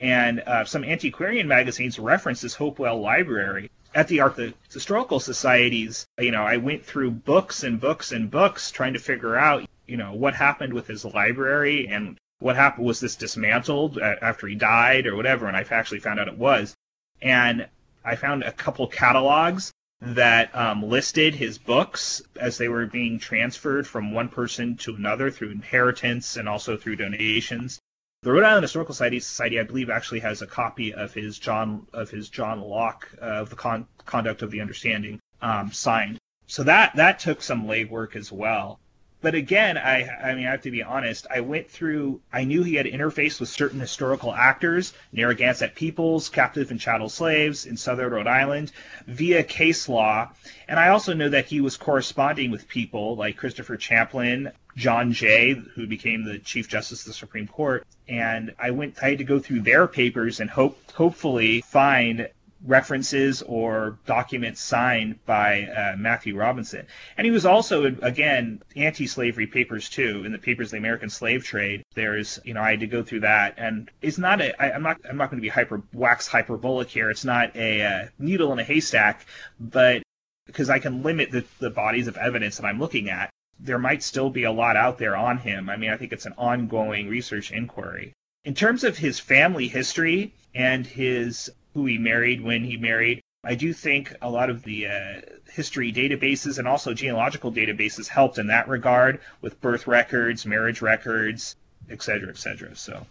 And 0.00 0.40
uh, 0.40 0.64
some 0.64 0.82
antiquarian 0.82 1.46
magazines 1.46 1.98
reference 1.98 2.40
this 2.40 2.54
Hopewell 2.54 3.00
Library. 3.00 3.70
At 3.94 4.08
the 4.08 4.20
Art 4.20 4.38
Historical 4.72 5.20
Societies, 5.20 6.06
you 6.18 6.30
know, 6.30 6.44
I 6.44 6.56
went 6.56 6.84
through 6.84 7.10
books 7.10 7.64
and 7.64 7.80
books 7.80 8.12
and 8.12 8.30
books 8.30 8.70
trying 8.70 8.92
to 8.94 9.00
figure 9.00 9.36
out, 9.36 9.68
you 9.86 9.96
know, 9.96 10.12
what 10.12 10.34
happened 10.34 10.72
with 10.72 10.86
his 10.86 11.04
library 11.04 11.88
and 11.88 12.16
what 12.38 12.56
happened 12.56 12.86
was 12.86 13.00
this 13.00 13.16
dismantled 13.16 13.98
after 13.98 14.46
he 14.46 14.54
died 14.54 15.06
or 15.06 15.16
whatever. 15.16 15.46
And 15.46 15.56
I 15.56 15.66
actually 15.70 16.00
found 16.00 16.20
out 16.20 16.28
it 16.28 16.38
was. 16.38 16.74
And 17.20 17.68
I 18.04 18.16
found 18.16 18.44
a 18.44 18.52
couple 18.52 18.86
catalogs 18.86 19.72
that 20.00 20.54
um, 20.56 20.82
listed 20.82 21.34
his 21.34 21.58
books 21.58 22.22
as 22.36 22.56
they 22.56 22.68
were 22.68 22.86
being 22.86 23.18
transferred 23.18 23.86
from 23.86 24.12
one 24.12 24.28
person 24.28 24.76
to 24.76 24.94
another 24.94 25.30
through 25.30 25.50
inheritance 25.50 26.36
and 26.36 26.48
also 26.48 26.76
through 26.76 26.96
donations. 26.96 27.78
The 28.22 28.32
Rhode 28.32 28.44
Island 28.44 28.64
Historical 28.64 28.94
Society, 28.94 29.20
Society 29.20 29.60
I 29.60 29.62
believe, 29.62 29.90
actually 29.90 30.20
has 30.20 30.42
a 30.42 30.46
copy 30.46 30.92
of 30.92 31.12
his 31.14 31.38
John 31.38 31.86
of 31.92 32.10
his 32.10 32.28
John 32.28 32.60
Locke 32.60 33.08
uh, 33.20 33.24
of 33.24 33.50
the 33.50 33.56
Con- 33.56 33.86
Conduct 34.04 34.42
of 34.42 34.50
the 34.50 34.60
Understanding 34.60 35.20
um, 35.40 35.72
signed. 35.72 36.18
So 36.46 36.62
that 36.64 36.96
that 36.96 37.18
took 37.18 37.42
some 37.42 37.66
legwork 37.66 38.16
as 38.16 38.30
well 38.30 38.80
but 39.22 39.34
again, 39.34 39.76
I 39.76 40.08
I 40.08 40.34
mean 40.34 40.46
I 40.46 40.50
have 40.52 40.62
to 40.62 40.70
be 40.70 40.82
honest. 40.82 41.26
I 41.30 41.40
went 41.40 41.70
through. 41.70 42.20
I 42.32 42.44
knew 42.44 42.62
he 42.62 42.74
had 42.74 42.86
interfaced 42.86 43.40
with 43.40 43.48
certain 43.48 43.80
historical 43.80 44.34
actors, 44.34 44.92
Narragansett 45.12 45.74
peoples, 45.74 46.28
captive 46.28 46.70
and 46.70 46.80
chattel 46.80 47.08
slaves 47.08 47.66
in 47.66 47.76
southern 47.76 48.12
Rhode 48.12 48.26
Island, 48.26 48.72
via 49.06 49.42
case 49.42 49.88
law, 49.88 50.30
and 50.68 50.78
I 50.78 50.88
also 50.88 51.12
know 51.12 51.28
that 51.28 51.46
he 51.46 51.60
was 51.60 51.76
corresponding 51.76 52.50
with 52.50 52.68
people 52.68 53.16
like 53.16 53.36
Christopher 53.36 53.76
Champlin, 53.76 54.52
John 54.76 55.12
Jay, 55.12 55.52
who 55.52 55.86
became 55.86 56.24
the 56.24 56.38
Chief 56.38 56.68
Justice 56.68 57.00
of 57.02 57.08
the 57.08 57.12
Supreme 57.12 57.46
Court, 57.46 57.86
and 58.08 58.54
I 58.58 58.70
went. 58.70 59.02
I 59.02 59.10
had 59.10 59.18
to 59.18 59.24
go 59.24 59.38
through 59.38 59.60
their 59.60 59.86
papers 59.86 60.40
and 60.40 60.48
hope 60.48 60.78
hopefully 60.92 61.60
find 61.62 62.28
references 62.66 63.42
or 63.42 63.98
documents 64.06 64.60
signed 64.60 65.24
by 65.24 65.64
uh, 65.64 65.96
Matthew 65.96 66.36
Robinson. 66.36 66.86
And 67.16 67.24
he 67.24 67.30
was 67.30 67.46
also, 67.46 67.84
again, 67.84 68.62
anti-slavery 68.76 69.46
papers 69.46 69.88
too, 69.88 70.22
in 70.24 70.32
the 70.32 70.38
papers 70.38 70.68
of 70.68 70.72
the 70.72 70.78
American 70.78 71.10
slave 71.10 71.44
trade. 71.44 71.82
There's, 71.94 72.38
you 72.44 72.54
know, 72.54 72.60
I 72.60 72.72
had 72.72 72.80
to 72.80 72.86
go 72.86 73.02
through 73.02 73.20
that, 73.20 73.54
and 73.56 73.90
it's 74.02 74.18
not 74.18 74.40
a. 74.40 74.62
I, 74.62 74.72
I'm 74.72 74.82
not. 74.82 74.98
I'm 75.08 75.16
not 75.16 75.30
going 75.30 75.38
to 75.38 75.42
be 75.42 75.48
hyper 75.48 75.82
wax 75.92 76.26
hyperbolic 76.26 76.88
here. 76.88 77.10
It's 77.10 77.24
not 77.24 77.54
a 77.56 77.82
uh, 77.82 78.08
needle 78.18 78.52
in 78.52 78.58
a 78.58 78.64
haystack, 78.64 79.26
but 79.58 80.02
because 80.46 80.68
I 80.68 80.78
can 80.78 81.02
limit 81.02 81.30
the, 81.30 81.44
the 81.60 81.70
bodies 81.70 82.08
of 82.08 82.16
evidence 82.16 82.56
that 82.56 82.66
I'm 82.66 82.80
looking 82.80 83.08
at, 83.08 83.30
there 83.58 83.78
might 83.78 84.02
still 84.02 84.30
be 84.30 84.44
a 84.44 84.52
lot 84.52 84.76
out 84.76 84.98
there 84.98 85.16
on 85.16 85.38
him. 85.38 85.70
I 85.70 85.76
mean, 85.76 85.90
I 85.90 85.96
think 85.96 86.12
it's 86.12 86.26
an 86.26 86.34
ongoing 86.36 87.08
research 87.08 87.52
inquiry. 87.52 88.12
In 88.44 88.54
terms 88.54 88.84
of 88.84 88.98
his 88.98 89.20
family 89.20 89.68
history 89.68 90.32
and 90.54 90.86
his 90.86 91.52
who 91.74 91.86
he 91.86 91.98
married, 91.98 92.40
when 92.40 92.64
he 92.64 92.76
married. 92.76 93.22
I 93.42 93.54
do 93.54 93.72
think 93.72 94.14
a 94.20 94.28
lot 94.28 94.50
of 94.50 94.62
the 94.64 94.86
uh, 94.86 95.20
history 95.50 95.92
databases 95.92 96.58
and 96.58 96.68
also 96.68 96.92
genealogical 96.92 97.50
databases 97.50 98.06
helped 98.06 98.38
in 98.38 98.48
that 98.48 98.68
regard 98.68 99.20
with 99.40 99.60
birth 99.62 99.86
records, 99.86 100.44
marriage 100.44 100.82
records, 100.82 101.56
et 101.88 102.02
cetera, 102.02 102.28
et 102.28 102.36
cetera. 102.36 102.76
So. 102.76 103.06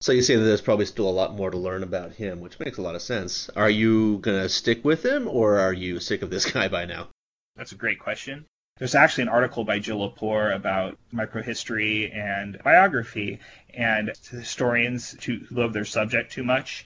So 0.00 0.12
you 0.12 0.22
say 0.22 0.36
that 0.36 0.42
there's 0.42 0.60
probably 0.60 0.86
still 0.86 1.08
a 1.08 1.10
lot 1.10 1.34
more 1.34 1.50
to 1.50 1.58
learn 1.58 1.82
about 1.82 2.12
him, 2.12 2.40
which 2.40 2.58
makes 2.58 2.78
a 2.78 2.82
lot 2.82 2.94
of 2.94 3.02
sense. 3.02 3.50
Are 3.50 3.70
you 3.70 4.18
gonna 4.18 4.48
stick 4.48 4.84
with 4.84 5.04
him, 5.04 5.28
or 5.28 5.58
are 5.58 5.72
you 5.72 6.00
sick 6.00 6.22
of 6.22 6.30
this 6.30 6.50
guy 6.50 6.68
by 6.68 6.86
now? 6.86 7.08
That's 7.56 7.72
a 7.72 7.76
great 7.76 7.98
question. 7.98 8.46
There's 8.78 8.94
actually 8.94 9.22
an 9.22 9.28
article 9.28 9.64
by 9.64 9.78
Jill 9.78 9.98
Lepore 9.98 10.54
about 10.54 10.98
microhistory 11.12 12.14
and 12.14 12.58
biography, 12.64 13.38
and 13.72 14.12
historians 14.30 15.12
who 15.24 15.40
love 15.50 15.72
their 15.72 15.84
subject 15.84 16.32
too 16.32 16.42
much 16.42 16.84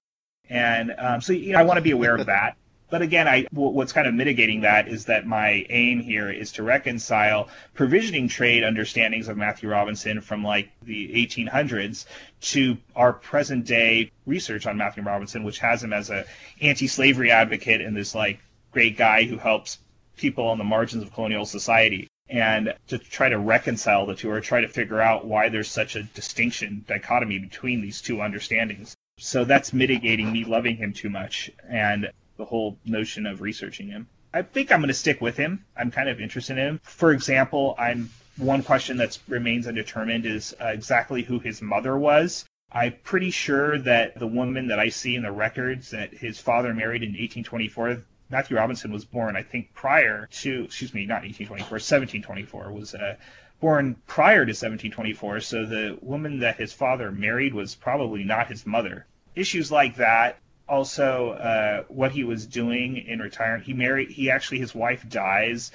and 0.48 0.94
um, 0.98 1.20
so 1.20 1.32
you 1.32 1.52
know, 1.52 1.58
I 1.58 1.62
want 1.62 1.78
to 1.78 1.82
be 1.82 1.90
aware 1.90 2.16
of 2.16 2.26
that. 2.34 2.56
But 2.90 3.02
again, 3.02 3.28
I 3.28 3.46
what's 3.50 3.92
kind 3.92 4.06
of 4.06 4.14
mitigating 4.14 4.62
that 4.62 4.88
is 4.88 5.04
that 5.06 5.26
my 5.26 5.66
aim 5.68 6.00
here 6.00 6.30
is 6.30 6.52
to 6.52 6.62
reconcile 6.62 7.48
provisioning 7.74 8.28
trade 8.28 8.64
understandings 8.64 9.28
of 9.28 9.36
Matthew 9.36 9.68
Robinson 9.68 10.22
from 10.22 10.42
like 10.42 10.70
the 10.82 11.08
1800s 11.10 12.06
to 12.40 12.78
our 12.96 13.12
present 13.12 13.66
day 13.66 14.10
research 14.24 14.66
on 14.66 14.78
Matthew 14.78 15.02
Robinson, 15.02 15.44
which 15.44 15.58
has 15.58 15.82
him 15.82 15.92
as 15.92 16.08
a 16.08 16.24
anti-slavery 16.62 17.30
advocate 17.30 17.82
and 17.82 17.94
this 17.94 18.14
like 18.14 18.40
great 18.72 18.96
guy 18.96 19.24
who 19.24 19.36
helps 19.36 19.78
people 20.16 20.46
on 20.46 20.56
the 20.56 20.64
margins 20.64 21.02
of 21.02 21.12
colonial 21.12 21.44
society 21.44 22.08
and 22.30 22.74
to 22.86 22.98
try 22.98 23.28
to 23.28 23.38
reconcile 23.38 24.06
the 24.06 24.14
two 24.14 24.30
or 24.30 24.40
try 24.40 24.62
to 24.62 24.68
figure 24.68 25.00
out 25.00 25.26
why 25.26 25.48
there's 25.48 25.70
such 25.70 25.94
a 25.94 26.02
distinction 26.02 26.84
dichotomy 26.88 27.38
between 27.38 27.80
these 27.80 28.00
two 28.00 28.22
understandings 28.22 28.96
so 29.18 29.44
that's 29.44 29.72
mitigating 29.72 30.32
me 30.32 30.44
loving 30.44 30.76
him 30.76 30.92
too 30.92 31.10
much 31.10 31.50
and 31.68 32.10
the 32.36 32.44
whole 32.44 32.78
notion 32.84 33.26
of 33.26 33.40
researching 33.40 33.88
him. 33.88 34.06
I 34.32 34.42
think 34.42 34.70
I'm 34.70 34.80
going 34.80 34.88
to 34.88 34.94
stick 34.94 35.20
with 35.20 35.36
him. 35.36 35.64
I'm 35.76 35.90
kind 35.90 36.08
of 36.08 36.20
interested 36.20 36.58
in 36.58 36.66
him. 36.66 36.80
For 36.84 37.12
example, 37.12 37.74
I'm 37.78 38.10
one 38.36 38.62
question 38.62 38.96
that 38.98 39.18
remains 39.26 39.66
undetermined 39.66 40.24
is 40.24 40.54
uh, 40.60 40.66
exactly 40.66 41.22
who 41.22 41.38
his 41.40 41.60
mother 41.60 41.98
was. 41.98 42.44
I'm 42.70 42.94
pretty 43.02 43.30
sure 43.30 43.78
that 43.78 44.18
the 44.18 44.26
woman 44.26 44.68
that 44.68 44.78
I 44.78 44.90
see 44.90 45.16
in 45.16 45.22
the 45.22 45.32
records 45.32 45.90
that 45.90 46.12
his 46.12 46.38
father 46.38 46.74
married 46.74 47.02
in 47.02 47.08
1824, 47.08 48.02
Matthew 48.30 48.56
Robinson 48.58 48.92
was 48.92 49.06
born, 49.06 49.36
I 49.36 49.42
think, 49.42 49.72
prior 49.72 50.28
to, 50.30 50.64
excuse 50.64 50.92
me, 50.92 51.06
not 51.06 51.22
1824, 51.22 51.64
1724 51.64 52.72
was 52.72 52.94
uh, 52.94 53.16
born 53.60 53.96
prior 54.06 54.44
to 54.44 54.50
1724, 54.50 55.40
so 55.40 55.66
the 55.66 55.98
woman 56.02 56.40
that 56.40 56.58
his 56.58 56.72
father 56.72 57.10
married 57.10 57.54
was 57.54 57.74
probably 57.74 58.22
not 58.22 58.48
his 58.48 58.66
mother. 58.66 59.06
Issues 59.34 59.70
like 59.70 59.96
that. 59.96 60.38
Also, 60.68 61.30
uh, 61.30 61.84
what 61.88 62.12
he 62.12 62.24
was 62.24 62.46
doing 62.46 62.98
in 62.98 63.20
retirement. 63.20 63.64
He 63.64 63.72
married. 63.72 64.10
He 64.10 64.30
actually 64.30 64.58
his 64.58 64.74
wife 64.74 65.08
dies, 65.08 65.72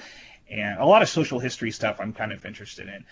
and 0.50 0.80
a 0.80 0.86
lot 0.86 1.02
of 1.02 1.10
social 1.10 1.40
history 1.40 1.72
stuff. 1.72 2.00
I'm 2.00 2.14
kind 2.14 2.32
of 2.32 2.46
interested 2.46 2.88
in, 2.88 3.04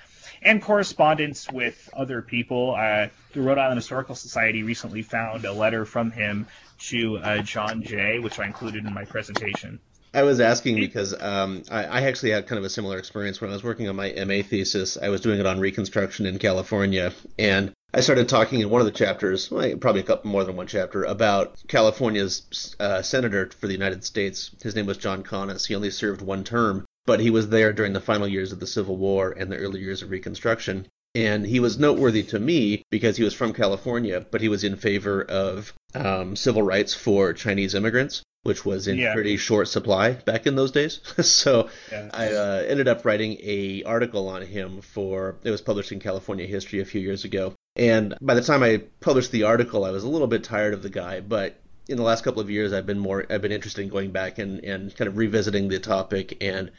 and 0.43 0.62
correspondence 0.62 1.49
with 1.51 1.89
other 1.93 2.21
people. 2.21 2.75
Uh, 2.77 3.08
the 3.34 3.41
Rhode 3.41 3.58
Island 3.58 3.77
Historical 3.77 4.13
Society 4.13 4.62
recently 4.62 5.01
found 5.01 5.45
a 5.45 5.54
letter 5.54 5.86
from 5.86 6.12
him 6.12 6.45
to 6.89 7.17
uh, 7.17 7.41
John 7.41 7.82
Jay, 7.82 8.19
which 8.19 8.38
I 8.38 8.45
included 8.45 8.86
in 8.86 8.93
my 8.93 9.06
presentation. 9.06 9.80
I 10.13 10.23
was 10.23 10.39
asking 10.41 10.75
because 10.75 11.13
um, 11.19 11.63
I, 11.71 11.86
I, 11.86 12.01
actually 12.01 12.32
had 12.32 12.45
kind 12.45 12.60
of 12.60 12.65
a 12.65 12.69
similar 12.69 12.97
experience 12.97 13.39
when 13.39 13.49
I 13.49 13.54
was 13.54 13.63
working 13.63 13.88
on 13.88 13.95
my 13.95 14.12
MA 14.25 14.41
thesis. 14.41 14.97
I 15.01 15.08
was 15.08 15.21
doing 15.21 15.39
it 15.39 15.45
on 15.45 15.60
Reconstruction 15.60 16.25
in 16.25 16.38
California, 16.38 17.13
and 17.39 17.71
I 17.93 17.99
started 17.99 18.30
talking 18.30 18.62
in 18.62 18.69
one 18.69 18.80
of 18.80 18.86
the 18.86 18.91
chapters, 18.91 19.49
probably 19.49 19.99
a 19.99 20.04
couple 20.04 20.32
more 20.32 20.45
than 20.45 20.56
one 20.56 20.67
chapter, 20.67 21.04
about 21.04 21.58
California's 21.67 22.73
uh, 22.80 23.01
senator 23.01 23.49
for 23.60 23.67
the 23.67 23.73
United 23.73 24.06
States. 24.06 24.51
His 24.63 24.75
name 24.75 24.86
was 24.86 24.97
John 24.97 25.23
Conness. 25.23 25.65
He 25.65 25.75
only 25.75 25.91
served 25.91 26.21
one 26.21 26.45
term, 26.45 26.86
but 27.06 27.19
he 27.19 27.30
was 27.30 27.49
there 27.49 27.73
during 27.73 27.91
the 27.91 27.99
final 27.99 28.30
years 28.30 28.54
of 28.54 28.62
the 28.62 28.67
Civil 28.67 28.95
War 28.95 29.32
and 29.38 29.51
the 29.51 29.58
early 29.58 29.82
years 29.82 30.01
of 30.01 30.10
Reconstruction. 30.10 30.88
And 31.15 31.45
he 31.45 31.60
was 31.60 31.77
noteworthy 31.77 32.23
to 32.23 32.39
me 32.39 32.84
because 32.91 33.17
he 33.17 33.25
was 33.25 33.34
from 33.34 33.51
California, 33.51 34.25
but 34.32 34.39
he 34.39 34.47
was 34.47 34.63
in 34.63 34.77
favor 34.77 35.21
of 35.21 35.73
um, 35.93 36.38
civil 36.38 36.62
rights 36.62 36.93
for 36.93 37.34
Chinese 37.34 37.75
immigrants 37.75 38.23
which 38.43 38.65
was 38.65 38.88
in 38.88 38.97
yeah. 38.97 39.13
pretty 39.13 39.38
short 39.38 39.67
supply 39.67 40.13
back 40.13 40.47
in 40.47 40.56
those 40.56 40.71
days. 40.71 40.99
so 41.21 41.69
yeah. 41.91 42.10
I 42.13 42.34
uh, 42.34 42.63
ended 42.67 42.88
up 42.88 43.06
writing 43.06 43.38
a 43.41 43.84
article 43.84 44.27
on 44.27 44.41
him 44.41 44.82
for 44.82 45.36
it 45.43 45.51
was 45.51 45.62
published 45.62 45.91
in 45.91 45.99
California 45.99 46.45
History 46.47 46.80
a 46.80 46.86
few 46.86 47.01
years 47.01 47.23
ago. 47.23 47.54
And 47.75 48.15
by 48.19 48.34
the 48.34 48.41
time 48.41 48.63
I 48.63 48.84
published 48.99 49.32
the 49.32 49.43
article, 49.43 49.86
I 49.86 49.91
was 49.91 50.04
a 50.04 50.10
little 50.10 50.27
bit 50.27 50.43
tired 50.43 50.73
of 50.73 50.84
the 50.84 50.89
guy, 50.89 51.21
but 51.21 51.58
in 51.88 51.97
the 51.97 52.04
last 52.04 52.23
couple 52.23 52.41
of 52.41 52.49
years, 52.49 52.73
I've 52.73 52.86
been 52.86 52.99
more 52.99 53.25
I've 53.30 53.41
been 53.41 53.51
interested 53.51 53.82
in 53.82 53.89
going 53.89 54.12
back 54.12 54.39
and, 54.39 54.63
and 54.63 54.95
kind 54.95 55.08
of 55.08 55.17
revisiting 55.17 55.67
the 55.67 55.80
topic 55.80 56.38
and 56.41 56.71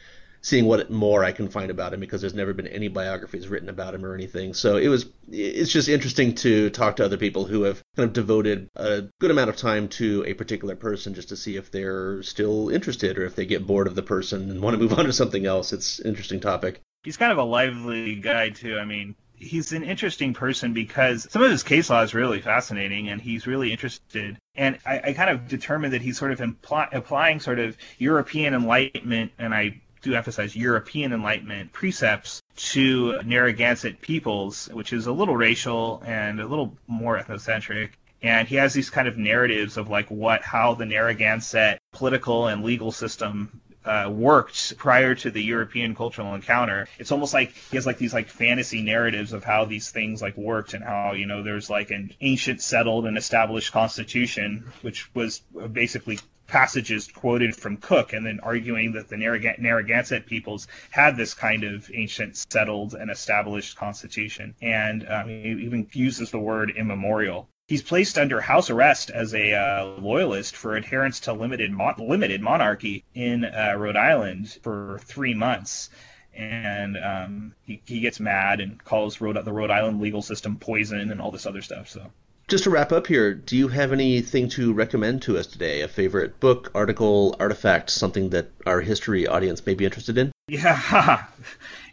seeing 0.43 0.65
what 0.65 0.91
more 0.91 1.23
I 1.23 1.31
can 1.31 1.47
find 1.47 1.71
about 1.71 1.93
him 1.93 2.01
because 2.01 2.21
there's 2.21 2.33
never 2.33 2.53
been 2.53 2.67
any 2.67 2.89
biographies 2.89 3.47
written 3.47 3.69
about 3.69 3.95
him 3.95 4.05
or 4.05 4.13
anything. 4.13 4.53
So 4.53 4.75
it 4.77 4.89
was 4.89 5.05
it's 5.31 5.71
just 5.71 5.87
interesting 5.87 6.35
to 6.35 6.69
talk 6.69 6.97
to 6.97 7.05
other 7.05 7.17
people 7.17 7.45
who 7.45 7.63
have 7.63 7.81
kind 7.95 8.07
of 8.07 8.13
devoted 8.13 8.69
a 8.75 9.03
good 9.19 9.31
amount 9.31 9.49
of 9.49 9.55
time 9.55 9.87
to 9.87 10.23
a 10.27 10.33
particular 10.33 10.75
person 10.75 11.13
just 11.13 11.29
to 11.29 11.37
see 11.37 11.55
if 11.55 11.71
they're 11.71 12.21
still 12.23 12.69
interested 12.69 13.17
or 13.17 13.25
if 13.25 13.35
they 13.35 13.45
get 13.45 13.65
bored 13.65 13.87
of 13.87 13.95
the 13.95 14.03
person 14.03 14.51
and 14.51 14.61
want 14.61 14.75
to 14.75 14.81
move 14.81 14.99
on 14.99 15.05
to 15.05 15.13
something 15.13 15.45
else. 15.45 15.71
It's 15.71 16.01
interesting 16.01 16.41
topic. 16.41 16.81
He's 17.03 17.17
kind 17.17 17.31
of 17.31 17.37
a 17.37 17.43
lively 17.43 18.15
guy 18.15 18.49
too. 18.49 18.77
I 18.77 18.85
mean, 18.85 19.15
he's 19.35 19.71
an 19.71 19.83
interesting 19.83 20.33
person 20.33 20.73
because 20.73 21.27
some 21.29 21.41
of 21.41 21.51
his 21.51 21.63
case 21.63 21.89
law 21.89 22.01
is 22.01 22.13
really 22.13 22.41
fascinating 22.41 23.09
and 23.09 23.21
he's 23.21 23.47
really 23.47 23.71
interested. 23.71 24.37
And 24.55 24.77
I, 24.85 24.99
I 24.99 25.13
kind 25.13 25.29
of 25.29 25.47
determined 25.47 25.93
that 25.93 26.01
he's 26.01 26.17
sort 26.17 26.31
of 26.31 26.41
imply, 26.41 26.87
applying 26.91 27.39
sort 27.39 27.59
of 27.59 27.77
European 27.97 28.53
Enlightenment, 28.53 29.31
and 29.37 29.53
I 29.53 29.81
do 30.03 30.13
emphasize 30.13 30.55
European 30.55 31.13
Enlightenment 31.13 31.73
precepts 31.73 32.41
to 32.55 33.19
Narragansett 33.23 34.01
peoples, 34.01 34.69
which 34.71 34.93
is 34.93 35.07
a 35.07 35.11
little 35.11 35.35
racial 35.35 36.03
and 36.05 36.39
a 36.39 36.45
little 36.45 36.77
more 36.87 37.17
ethnocentric. 37.17 37.91
And 38.21 38.47
he 38.47 38.55
has 38.55 38.73
these 38.73 38.89
kind 38.89 39.07
of 39.07 39.17
narratives 39.17 39.77
of 39.77 39.89
like 39.89 40.09
what, 40.11 40.43
how 40.43 40.75
the 40.75 40.85
Narragansett 40.85 41.79
political 41.91 42.47
and 42.47 42.63
legal 42.63 42.91
system 42.91 43.61
uh, 43.85 44.09
worked 44.13 44.77
prior 44.77 45.13
to 45.15 45.29
the 45.29 45.41
European 45.41 45.95
cultural 45.95 46.35
encounter. 46.35 46.87
It's 46.99 47.11
almost 47.11 47.33
like 47.33 47.53
he 47.53 47.77
has 47.77 47.85
like 47.85 47.97
these 47.97 48.13
like 48.13 48.29
fantasy 48.29 48.81
narratives 48.81 49.33
of 49.33 49.43
how 49.43 49.65
these 49.65 49.91
things 49.91 50.21
like 50.21 50.37
worked 50.37 50.73
and 50.73 50.83
how 50.83 51.13
you 51.13 51.25
know 51.25 51.43
there's 51.43 51.69
like 51.69 51.91
an 51.91 52.13
ancient 52.21 52.61
settled 52.61 53.05
and 53.05 53.17
established 53.17 53.73
constitution, 53.73 54.71
which 54.81 55.13
was 55.13 55.39
basically 55.71 56.19
passages 56.53 57.07
quoted 57.07 57.55
from 57.55 57.77
Coke 57.77 58.13
and 58.13 58.23
then 58.23 58.39
arguing 58.41 58.93
that 58.93 59.09
the 59.09 59.17
Narragansett 59.17 60.27
peoples 60.27 60.67
had 60.91 61.17
this 61.17 61.33
kind 61.33 61.63
of 61.63 61.89
ancient 61.91 62.37
settled 62.37 62.93
and 62.93 63.09
established 63.09 63.75
constitution. 63.75 64.53
And 64.61 65.09
um, 65.09 65.27
he 65.27 65.49
even 65.65 65.87
uses 65.93 66.29
the 66.29 66.37
word 66.37 66.71
immemorial 66.77 67.49
He's 67.69 67.81
placed 67.81 68.17
under 68.17 68.41
house 68.41 68.69
arrest 68.69 69.09
as 69.09 69.33
a 69.33 69.53
uh, 69.53 69.85
loyalist 69.97 70.55
for 70.55 70.75
adherence 70.75 71.21
to 71.21 71.33
limited 71.33 71.73
limited 71.97 72.41
monarchy 72.41 73.05
in 73.15 73.45
uh, 73.45 73.75
Rhode 73.77 73.95
Island 73.95 74.59
for 74.61 74.99
three 75.05 75.33
months, 75.33 75.89
and 76.35 76.97
um, 76.97 77.55
he, 77.63 77.81
he 77.85 78.01
gets 78.01 78.19
mad 78.19 78.59
and 78.59 78.83
calls 78.83 79.21
Rhode, 79.21 79.43
the 79.45 79.53
Rhode 79.53 79.71
Island 79.71 80.01
legal 80.01 80.21
system 80.21 80.57
poison 80.57 81.09
and 81.09 81.21
all 81.21 81.31
this 81.31 81.45
other 81.45 81.61
stuff. 81.61 81.87
So. 81.87 82.11
Just 82.49 82.65
to 82.65 82.69
wrap 82.69 82.91
up 82.91 83.07
here, 83.07 83.33
do 83.33 83.55
you 83.55 83.69
have 83.69 83.93
anything 83.93 84.49
to 84.49 84.73
recommend 84.73 85.21
to 85.21 85.37
us 85.37 85.47
today? 85.47 85.79
A 85.81 85.87
favorite 85.87 86.41
book, 86.41 86.69
article, 86.75 87.37
artifact, 87.39 87.89
something 87.89 88.29
that 88.31 88.51
our 88.65 88.81
history 88.81 89.25
audience 89.25 89.65
may 89.65 89.75
be 89.75 89.85
interested 89.85 90.17
in? 90.17 90.31
Yeah, 90.49 91.23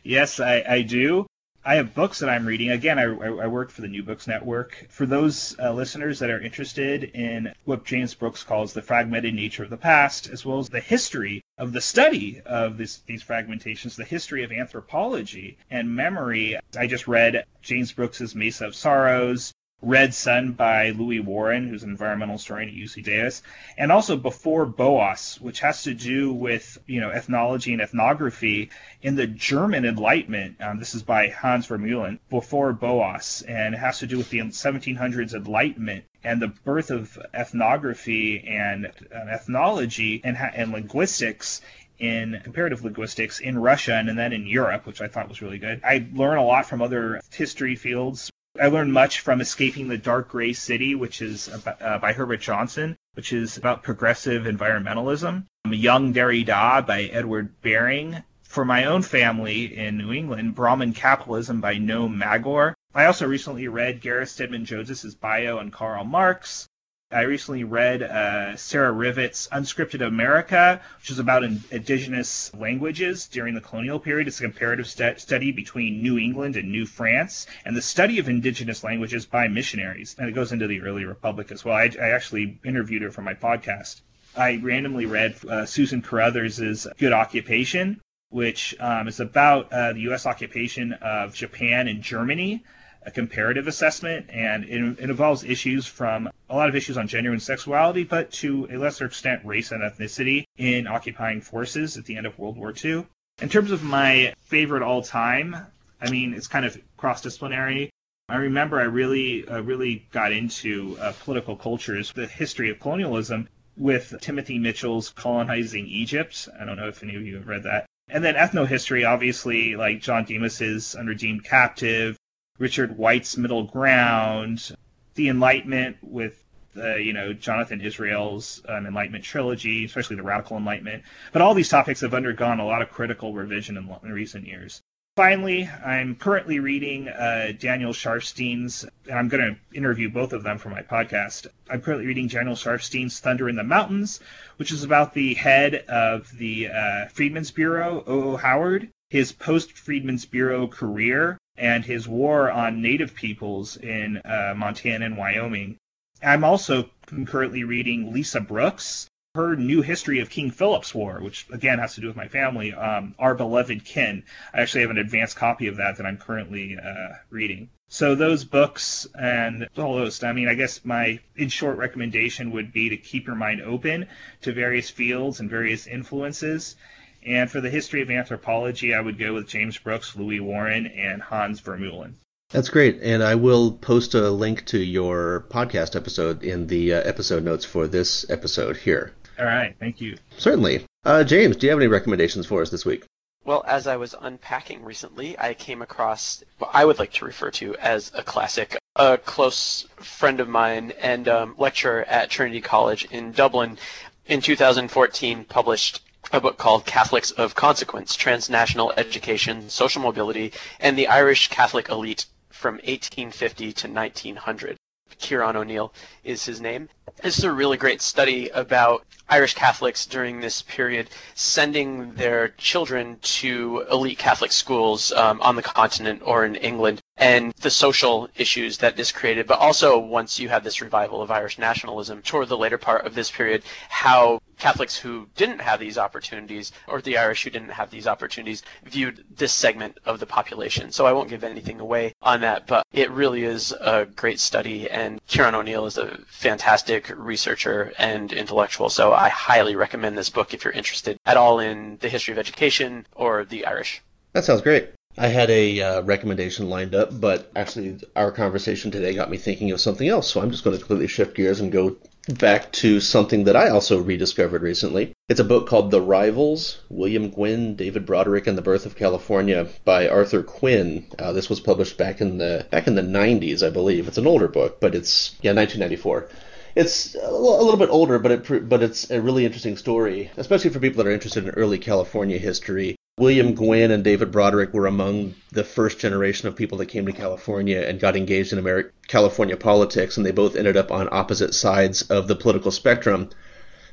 yes, 0.03 0.41
I, 0.41 0.65
I 0.69 0.83
do. 0.83 1.27
I 1.65 1.77
have 1.77 1.95
books 1.95 2.19
that 2.19 2.29
I'm 2.29 2.47
reading. 2.47 2.71
Again, 2.71 2.99
I, 2.99 3.05
I 3.05 3.47
work 3.47 3.71
for 3.71 3.81
the 3.83 3.89
New 3.89 4.03
Books 4.03 4.27
Network. 4.27 4.87
For 4.89 5.07
those 5.07 5.55
uh, 5.61 5.73
listeners 5.73 6.19
that 6.19 6.31
are 6.31 6.41
interested 6.41 7.05
in 7.05 7.53
what 7.65 7.85
James 7.85 8.15
Brooks 8.15 8.43
calls 8.43 8.73
the 8.73 8.83
fragmented 8.83 9.35
nature 9.35 9.63
of 9.63 9.71
the 9.71 9.77
past, 9.77 10.29
as 10.29 10.45
well 10.45 10.59
as 10.59 10.69
the 10.69 10.81
history 10.81 11.43
of 11.59 11.73
the 11.73 11.81
study 11.81 12.41
of 12.45 12.77
this, 12.77 12.99
these 13.07 13.23
fragmentations, 13.23 13.95
the 13.95 14.05
history 14.05 14.43
of 14.43 14.51
anthropology 14.51 15.59
and 15.71 15.95
memory, 15.95 16.59
I 16.77 16.89
just 16.89 17.07
read 17.07 17.45
James 17.63 17.93
Brooks's 17.93 18.35
Mesa 18.35 18.67
of 18.67 18.75
Sorrows, 18.75 19.53
Red 19.83 20.13
Son 20.13 20.53
by 20.53 20.91
Louis 20.91 21.21
Warren, 21.21 21.67
who's 21.67 21.83
an 21.83 21.91
environmental 21.91 22.37
historian 22.37 22.69
at 22.69 22.75
UC 22.75 23.03
Davis, 23.03 23.43
and 23.79 23.91
also 23.91 24.15
Before 24.15 24.67
Boas, 24.67 25.41
which 25.41 25.61
has 25.61 25.85
to 25.85 25.95
do 25.95 26.35
with 26.35 26.77
you 26.87 27.01
know 27.01 27.09
ethnology 27.09 27.73
and 27.73 27.81
ethnography 27.81 28.69
in 29.01 29.15
the 29.15 29.27
German 29.27 29.87
Enlightenment. 29.87 30.61
Um, 30.61 30.79
this 30.79 30.95
is 30.95 31.03
by 31.03 31.29
Hans 31.29 31.67
Vermeulen, 31.67 32.19
Before 32.29 32.75
Boas, 32.75 33.41
and 33.49 33.75
it 33.75 33.79
has 33.79 33.99
to 34.01 34.07
do 34.07 34.19
with 34.19 34.29
the 34.29 34.41
1700s 34.41 35.33
Enlightenment 35.33 36.05
and 36.23 36.43
the 36.43 36.49
birth 36.49 36.91
of 36.91 37.19
ethnography 37.33 38.47
and 38.47 38.87
uh, 38.87 39.31
ethnology 39.31 40.21
and, 40.23 40.37
and 40.37 40.73
linguistics 40.73 41.63
in 41.99 42.39
comparative 42.45 42.85
linguistics 42.85 43.41
in 43.41 43.59
Russia 43.59 43.95
and 43.95 44.19
then 44.19 44.33
in 44.35 44.47
Europe, 44.47 44.87
which 44.87 45.01
I 45.01 45.09
thought 45.09 45.29
was 45.29 45.41
really 45.41 45.59
good. 45.59 45.81
I 45.83 46.07
learn 46.13 46.37
a 46.37 46.45
lot 46.45 46.67
from 46.67 46.83
other 46.83 47.21
history 47.33 47.77
fields 47.77 48.31
I 48.61 48.67
learned 48.67 48.93
much 48.93 49.21
from 49.21 49.41
Escaping 49.41 49.89
the 49.89 49.97
Dark 49.97 50.29
Gray 50.29 50.53
City, 50.53 50.95
which 50.95 51.23
is 51.23 51.49
about, 51.49 51.81
uh, 51.81 51.99
by 51.99 52.13
Heber 52.13 52.37
Johnson, 52.37 52.99
which 53.15 53.33
is 53.33 53.57
about 53.57 53.83
progressive 53.83 54.43
environmentalism. 54.43 55.47
Young 55.71 56.13
Derrida 56.13 56.87
by 56.87 57.05
Edward 57.05 57.59
Baring. 57.63 58.23
For 58.43 58.67
my 58.67 58.85
own 58.85 59.01
family 59.01 59.75
in 59.79 59.97
New 59.97 60.13
England, 60.13 60.55
Brahmin 60.57 60.93
Capitalism 60.93 61.63
by 61.63 61.77
Noam 61.77 62.23
Maggor. 62.23 62.75
I 62.95 63.07
also 63.07 63.27
recently 63.27 63.67
read 63.67 64.03
Gareth 64.03 64.29
Stedman 64.29 64.67
Jones's 64.67 65.15
bio 65.15 65.57
on 65.57 65.71
Karl 65.71 66.05
Marx. 66.05 66.69
I 67.13 67.23
recently 67.23 67.65
read 67.65 68.05
uh, 68.05 68.55
Sarah 68.55 68.93
Rivett's 68.93 69.49
Unscripted 69.51 70.01
America, 70.01 70.81
which 71.01 71.11
is 71.11 71.19
about 71.19 71.43
in, 71.43 71.61
indigenous 71.73 72.55
languages 72.55 73.27
during 73.27 73.57
the 73.57 73.61
colonial 73.61 73.99
period. 73.99 74.29
It's 74.29 74.39
a 74.39 74.45
comparative 74.45 74.87
st- 74.87 75.21
study 75.21 75.51
between 75.51 76.05
New 76.05 76.19
England 76.19 76.55
and 76.55 76.71
New 76.71 76.87
France, 76.87 77.49
and 77.65 77.77
the 77.77 77.83
study 77.83 78.21
of 78.21 78.29
indigenous 78.29 78.85
languages 78.85 79.27
by 79.27 79.49
missionaries. 79.49 80.15
And 80.21 80.29
it 80.29 80.37
goes 80.37 80.53
into 80.53 80.69
the 80.69 80.83
early 80.83 81.05
republic 81.05 81.51
as 81.51 81.65
well. 81.65 81.75
I, 81.75 81.91
I 82.01 82.11
actually 82.11 82.61
interviewed 82.65 83.03
her 83.03 83.11
for 83.11 83.23
my 83.23 83.35
podcast. 83.35 84.03
I 84.37 84.61
randomly 84.63 85.07
read 85.07 85.35
uh, 85.49 85.67
Susan 85.67 86.03
Carruthers' 86.03 86.87
Good 86.97 87.13
Occupation, 87.13 88.01
which 88.29 88.77
um, 88.79 89.09
is 89.09 89.19
about 89.19 89.73
uh, 89.73 89.95
the 89.95 90.03
U.S. 90.03 90.27
occupation 90.27 90.93
of 90.93 91.35
Japan 91.35 91.89
and 91.89 92.03
Germany 92.03 92.63
a 93.03 93.11
comparative 93.11 93.67
assessment, 93.67 94.27
and 94.31 94.65
it, 94.65 94.99
it, 94.99 95.11
involves 95.11 95.45
issues 95.45 95.87
from 95.87 96.29
a 96.49 96.55
lot 96.55 96.69
of 96.69 96.77
issues 96.77 96.99
on 96.99 97.09
gender 97.09 97.33
and 97.33 97.43
sexuality, 97.43 98.05
but 98.05 98.31
to 98.31 98.69
a 98.71 98.77
lesser 98.77 99.07
extent, 99.07 99.45
race 99.45 99.73
and 99.73 99.83
ethnicity 99.83 100.45
in 100.59 100.87
occupying 100.87 101.41
forces 101.41 101.97
at 101.97 102.05
the 102.05 102.17
end 102.17 102.27
of 102.27 102.39
World 102.39 102.57
War 102.57 102.75
II. 102.85 103.07
In 103.41 103.49
terms 103.49 103.71
of 103.71 103.83
my 103.83 104.35
favorite 104.43 104.83
all 104.83 105.03
time, 105.03 105.57
I 106.01 106.11
mean, 106.11 106.35
it's 106.35 106.47
kind 106.47 106.67
of 106.67 106.79
cross 106.97 107.23
disciplinary. 107.23 107.91
I 108.29 108.37
remember 108.37 108.79
I 108.79 108.85
really, 108.85 109.49
uh, 109.49 109.61
really 109.63 110.07
got 110.13 110.33
into 110.33 110.97
uh, 111.01 111.13
political 111.25 111.57
cultures, 111.57 112.13
the 112.13 112.27
history 112.27 112.71
of 112.71 112.81
colonialism, 112.81 113.49
with 113.77 114.15
Timothy 114.21 114.59
Mitchell's 114.59 115.11
Colonizing 115.11 115.87
Egypt. 115.87 116.49
I 116.61 116.65
don't 116.65 116.77
know 116.77 116.89
if 116.89 117.03
any 117.03 117.17
of 117.17 117.23
you 117.23 117.37
have 117.37 117.49
read 117.49 117.63
that. 117.65 117.87
And 118.09 118.23
then 118.23 118.35
ethnohistory, 118.35 119.09
obviously, 119.09 119.77
like 119.77 120.01
John 120.01 120.25
Demos's 120.25 120.95
Unredeemed 120.95 121.45
Captive, 121.45 122.17
Richard 122.61 122.99
White's 122.99 123.39
Middle 123.39 123.65
Ground, 123.65 124.77
the 125.15 125.31
Enlightenment 125.31 125.97
with 126.03 126.45
uh, 126.77 126.97
you 126.97 127.15
know 127.15 127.33
Jonathan 127.33 127.81
Israel's 127.81 128.63
uh, 128.69 128.75
Enlightenment 128.75 129.25
trilogy, 129.25 129.87
especially 129.87 130.17
the 130.17 130.23
Radical 130.23 130.59
Enlightenment. 130.59 131.03
But 131.33 131.41
all 131.41 131.55
these 131.55 131.71
topics 131.71 132.03
have 132.03 132.13
undergone 132.13 132.61
a 132.61 132.67
lot 132.67 132.83
of 132.83 132.91
critical 132.91 133.33
revision 133.33 133.79
in, 133.79 133.91
in 134.05 134.13
recent 134.13 134.47
years. 134.47 134.83
Finally, 135.17 135.71
I'm 135.85 136.15
currently 136.15 136.61
reading 136.61 137.09
uh, 137.09 137.53
Daniel 137.59 137.93
Sharfstein's, 137.93 138.85
and 139.09 139.19
I'm 139.19 139.29
going 139.29 139.55
to 139.55 139.77
interview 139.77 140.11
both 140.11 140.35
of 140.35 140.43
them 140.43 140.59
for 140.59 140.69
my 140.69 140.83
podcast. 140.83 141.47
I'm 141.71 141.81
currently 141.81 142.07
reading 142.07 142.29
Daniel 142.29 142.55
Sharfstein's 142.55 143.19
Thunder 143.21 143.49
in 143.49 143.57
the 143.57 143.65
Mountains, 143.65 144.21
which 144.59 144.71
is 144.71 144.85
about 144.85 145.15
the 145.15 145.33
head 145.33 145.77
of 145.89 146.31
the 146.37 146.69
uh, 146.69 147.07
Freedmen's 147.09 147.51
Bureau, 147.51 148.05
O.O. 148.07 148.37
Howard, 148.37 148.91
his 149.09 149.33
post 149.33 149.73
Freedmen's 149.73 150.27
Bureau 150.27 150.69
career, 150.69 151.39
and 151.61 151.85
his 151.85 152.09
war 152.09 152.51
on 152.51 152.81
native 152.83 153.15
peoples 153.15 153.77
in 153.77 154.17
uh, 154.25 154.55
Montana 154.57 155.05
and 155.05 155.17
Wyoming. 155.17 155.77
I'm 156.23 156.43
also 156.43 156.91
concurrently 157.07 157.65
reading 157.65 158.13
Lisa 158.13 158.41
Brooks, 158.41 159.09
her 159.35 159.55
new 159.57 159.83
history 159.83 160.21
of 160.21 160.31
King 160.31 160.51
Philip's 160.51 160.95
War, 160.95 161.21
which 161.21 161.47
again 161.53 161.79
has 161.79 161.95
to 161.95 162.01
do 162.01 162.07
with 162.07 162.17
my 162.17 162.29
family, 162.29 162.73
um, 162.73 163.15
Our 163.19 163.35
Beloved 163.35 163.85
Kin. 163.85 164.25
I 164.55 164.63
actually 164.63 164.81
have 164.81 164.91
an 164.91 164.99
advanced 164.99 165.37
copy 165.37 165.67
of 165.67 165.77
that 165.77 165.99
that 165.99 166.07
I'm 166.07 166.17
currently 166.17 166.79
uh, 166.79 167.15
reading. 167.29 167.69
So 167.89 168.15
those 168.15 168.45
books 168.45 169.07
and 169.19 169.69
all 169.77 169.97
those, 169.97 170.23
I 170.23 170.33
mean, 170.33 170.49
I 170.49 170.55
guess 170.55 170.85
my 170.85 171.21
in 171.37 171.49
short 171.49 171.77
recommendation 171.77 172.53
would 172.53 172.73
be 172.73 172.89
to 172.89 172.97
keep 172.97 173.27
your 173.27 173.37
mind 173.37 173.61
open 173.61 174.09
to 174.43 174.53
various 174.53 174.89
fields 174.89 175.41
and 175.41 175.51
various 175.51 175.87
influences 175.87 176.77
and 177.25 177.51
for 177.51 177.61
the 177.61 177.71
history 177.71 178.03
of 178.03 178.11
anthropology, 178.11 178.95
I 178.95 179.01
would 179.01 179.19
go 179.19 179.35
with 179.35 179.49
James 179.49 179.79
Brooks, 179.79 180.17
Louis 180.17 180.41
Warren, 180.41 180.87
and 180.87 181.21
Hans 181.21 181.61
Vermeulen. 181.61 182.15
That's 182.51 182.69
great. 182.69 183.01
And 183.03 183.23
I 183.23 183.37
will 183.37 183.73
post 183.73 184.15
a 184.15 184.31
link 184.31 184.65
to 184.67 184.79
your 184.79 185.47
podcast 185.51 185.95
episode 185.95 186.43
in 186.43 186.67
the 186.67 186.95
uh, 186.95 187.03
episode 187.03 187.45
notes 187.45 187.65
for 187.65 187.87
this 187.87 188.29
episode 188.29 188.77
here. 188.77 189.13
All 189.39 189.45
right. 189.47 189.75
Thank 189.79 190.01
you. 190.01 190.17
Certainly. 190.37 190.85
Uh, 191.05 191.25
James, 191.25 191.57
do 191.57 191.67
you 191.67 191.71
have 191.71 191.79
any 191.79 191.87
recommendations 191.87 192.47
for 192.47 192.61
us 192.61 192.71
this 192.71 192.85
week? 192.85 193.05
Well, 193.45 193.65
as 193.67 193.87
I 193.87 193.97
was 193.97 194.15
unpacking 194.21 194.85
recently, 194.85 195.39
I 195.39 195.55
came 195.55 195.81
across 195.81 196.45
what 196.59 196.71
I 196.75 196.85
would 196.85 196.99
like 196.99 197.13
to 197.15 197.25
refer 197.25 197.51
to 197.53 197.75
as 197.77 198.11
a 198.15 198.23
classic. 198.23 198.77
A 198.97 199.17
close 199.17 199.87
friend 199.97 200.41
of 200.41 200.49
mine 200.49 200.93
and 201.01 201.27
um, 201.29 201.55
lecturer 201.57 202.05
at 202.05 202.29
Trinity 202.29 202.61
College 202.61 203.05
in 203.07 203.33
Dublin 203.33 203.79
in 204.27 204.41
2014 204.41 205.45
published 205.45 206.03
a 206.33 206.41
book 206.41 206.59
called 206.59 206.87
Catholics 206.87 207.31
of 207.33 207.55
Consequence 207.55 208.15
Transnational 208.15 208.93
Education, 208.97 209.69
Social 209.69 210.03
Mobility, 210.03 210.53
and 210.79 210.97
the 210.97 211.09
Irish 211.09 211.49
Catholic 211.49 211.89
Elite 211.89 212.27
from 212.51 212.75
1850 212.75 213.73
to 213.73 213.89
1900. 213.89 214.77
Ciaran 215.19 215.57
O'Neill 215.57 215.93
is 216.23 216.45
his 216.45 216.61
name. 216.61 216.89
This 217.23 217.39
is 217.39 217.45
a 217.45 217.53
really 217.53 217.77
great 217.77 218.01
study 218.01 218.49
about 218.51 219.05
Irish 219.31 219.55
Catholics 219.55 220.07
during 220.07 220.41
this 220.41 220.63
period 220.63 221.09
sending 221.35 222.15
their 222.15 222.49
children 222.59 223.19
to 223.23 223.87
elite 223.91 224.19
Catholic 224.19 224.53
schools 224.53 225.13
um, 225.13 225.41
on 225.41 225.57
the 225.57 225.63
continent 225.63 226.21
or 226.25 226.45
in 226.45 226.57
England 226.57 227.01
and 227.17 227.53
the 227.61 227.71
social 227.71 228.29
issues 228.37 228.79
that 228.79 228.97
this 228.97 229.13
created, 229.13 229.47
but 229.47 229.59
also 229.59 229.99
once 229.99 230.41
you 230.41 230.49
have 230.49 230.65
this 230.65 230.81
revival 230.81 231.21
of 231.21 231.31
Irish 231.31 231.59
nationalism 231.59 232.23
toward 232.23 232.49
the 232.49 232.57
later 232.57 232.79
part 232.79 233.07
of 233.07 233.15
this 233.15 233.31
period, 233.31 233.63
how 233.91 234.41
Catholics 234.59 234.97
who 234.97 235.27
didn't 235.37 235.61
have 235.61 235.81
these 235.81 235.99
opportunities, 235.99 236.73
or 236.87 237.01
the 237.01 237.19
Irish 237.19 237.45
who 237.45 237.51
didn't 237.51 237.71
have 237.71 237.91
these 237.91 238.07
opportunities, 238.07 238.63
viewed 238.85 239.25
this 239.37 239.53
segment 239.53 239.99
of 240.05 240.21
the 240.21 240.27
population. 240.27 240.93
So 240.93 241.07
I 241.07 241.13
won't 241.13 241.31
give 241.31 241.45
anything 241.45 241.81
away 241.81 242.15
on 242.23 242.41
that, 242.43 242.67
but 242.67 242.87
it 242.93 243.11
really 243.11 243.45
is 243.45 243.73
a 243.73 244.07
great 244.07 244.41
study, 244.41 244.89
and 244.89 245.21
Ciaran 245.27 245.55
O'Neill 245.55 245.87
is 245.87 245.99
a 245.99 246.19
fantastic 246.27 247.11
researcher 247.15 247.93
and 247.99 248.33
intellectual. 248.33 248.89
So 248.91 249.13
I 249.21 249.29
highly 249.29 249.77
recommend 249.77 250.17
this 250.17 250.31
book 250.31 250.55
if 250.55 250.65
you're 250.65 250.73
interested 250.73 251.19
at 251.27 251.37
all 251.37 251.59
in 251.59 251.99
the 252.01 252.09
history 252.09 252.33
of 252.33 252.39
education 252.39 253.07
or 253.15 253.45
the 253.45 253.67
Irish. 253.67 254.01
That 254.33 254.45
sounds 254.45 254.63
great. 254.63 254.93
I 255.19 255.27
had 255.27 255.51
a 255.51 255.81
uh, 255.83 256.03
recommendation 256.03 256.71
lined 256.71 256.95
up, 256.95 257.21
but 257.21 257.53
actually, 257.55 258.01
our 258.17 258.33
conversation 258.33 258.91
today 258.91 259.13
got 259.13 259.31
me 259.31 259.37
thinking 259.37 259.73
of 259.73 259.81
something 259.81 260.09
else. 260.09 260.31
So 260.31 260.41
I'm 260.41 260.51
just 260.51 260.65
going 260.65 260.75
to 260.75 260.83
completely 260.83 261.09
shift 261.09 261.37
gears 261.37 261.61
and 261.61 261.71
go 261.71 261.99
back 262.39 262.73
to 262.73 262.99
something 262.99 263.45
that 263.45 263.57
I 263.57 263.69
also 263.69 264.01
rediscovered 264.01 264.63
recently. 264.63 265.13
It's 265.29 265.41
a 265.41 265.45
book 265.45 265.69
called 265.69 265.91
The 265.91 266.01
Rivals 266.01 266.79
William 266.89 267.29
Gwin, 267.29 267.77
David 267.77 268.07
Broderick, 268.07 268.47
and 268.47 268.57
the 268.57 268.63
Birth 268.63 268.87
of 268.87 268.97
California 268.97 269.69
by 269.85 270.09
Arthur 270.09 270.43
Quinn. 270.43 271.07
Uh, 271.19 271.33
this 271.33 271.51
was 271.51 271.61
published 271.61 271.99
back 271.99 272.23
in 272.23 272.39
the 272.39 272.67
back 272.71 272.87
in 272.87 272.95
the 272.95 273.03
90s, 273.03 273.67
I 273.67 273.69
believe. 273.69 274.09
It's 274.09 274.17
an 274.17 274.27
older 274.27 274.49
book, 274.49 274.81
but 274.81 274.95
it's 274.95 275.37
yeah 275.43 275.53
1994 275.53 276.29
it's 276.75 277.15
a 277.15 277.31
little 277.31 277.77
bit 277.77 277.91
older, 277.91 278.19
but 278.19 278.33
it 278.33 278.69
but 278.69 278.83
it's 278.83 279.11
a 279.11 279.21
really 279.21 279.45
interesting 279.45 279.77
story, 279.77 280.31
especially 280.37 280.71
for 280.71 280.81
people 280.81 281.03
that 281.03 281.09
are 281.09 281.15
interested 281.15 281.45
in 281.45 281.51
early 281.51 281.79
California 281.79 282.39
history. 282.39 282.97
William 283.19 283.55
Gwin 283.55 283.91
and 283.91 284.03
David 284.03 284.31
Broderick 284.31 284.73
were 284.73 284.87
among 284.87 285.35
the 285.53 285.65
first 285.65 285.99
generation 285.99 286.49
of 286.49 286.57
people 286.57 286.79
that 286.79 286.87
came 286.87 287.05
to 287.05 287.13
California 287.13 287.81
and 287.81 288.01
got 288.01 288.17
engaged 288.17 288.53
in 288.53 288.59
American 288.59 288.93
California 289.09 289.57
politics, 289.57 290.17
and 290.17 290.25
they 290.25 290.31
both 290.31 290.57
ended 290.57 290.77
up 290.77 290.91
on 290.91 291.09
opposite 291.11 291.55
sides 291.55 292.03
of 292.03 292.29
the 292.29 292.37
political 292.37 292.71
spectrum. 292.71 293.29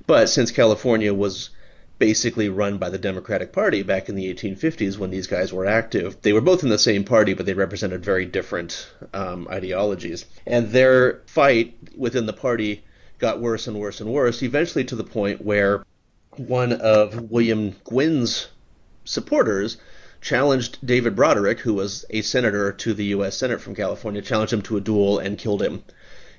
But 0.05 0.27
since 0.27 0.51
California 0.51 1.13
was 1.13 1.49
basically 1.99 2.49
run 2.49 2.77
by 2.77 2.89
the 2.89 2.97
Democratic 2.97 3.51
Party 3.51 3.81
back 3.83 4.09
in 4.09 4.15
the 4.15 4.33
1850s 4.33 4.97
when 4.97 5.09
these 5.09 5.27
guys 5.27 5.51
were 5.51 5.65
active. 5.65 6.21
They 6.21 6.33
were 6.33 6.41
both 6.41 6.63
in 6.63 6.69
the 6.69 6.77
same 6.77 7.03
party, 7.03 7.33
but 7.33 7.45
they 7.45 7.53
represented 7.53 8.03
very 8.03 8.25
different 8.25 8.89
um, 9.13 9.47
ideologies. 9.49 10.25
And 10.45 10.69
their 10.69 11.21
fight 11.25 11.75
within 11.95 12.25
the 12.25 12.33
party 12.33 12.83
got 13.19 13.41
worse 13.41 13.67
and 13.67 13.79
worse 13.79 13.99
and 13.99 14.11
worse, 14.11 14.43
eventually 14.43 14.83
to 14.85 14.95
the 14.95 15.03
point 15.03 15.43
where 15.43 15.83
one 16.35 16.73
of 16.73 17.31
William 17.31 17.75
Gwin's 17.83 18.47
supporters 19.05 19.77
challenged 20.21 20.77
David 20.85 21.15
Broderick, 21.15 21.59
who 21.59 21.73
was 21.73 22.05
a 22.09 22.21
senator 22.21 22.71
to 22.73 22.93
the 22.93 23.05
U.S. 23.05 23.37
Senate 23.37 23.61
from 23.61 23.75
California, 23.75 24.21
challenged 24.21 24.53
him 24.53 24.61
to 24.63 24.77
a 24.77 24.81
duel 24.81 25.19
and 25.19 25.37
killed 25.37 25.63
him. 25.63 25.83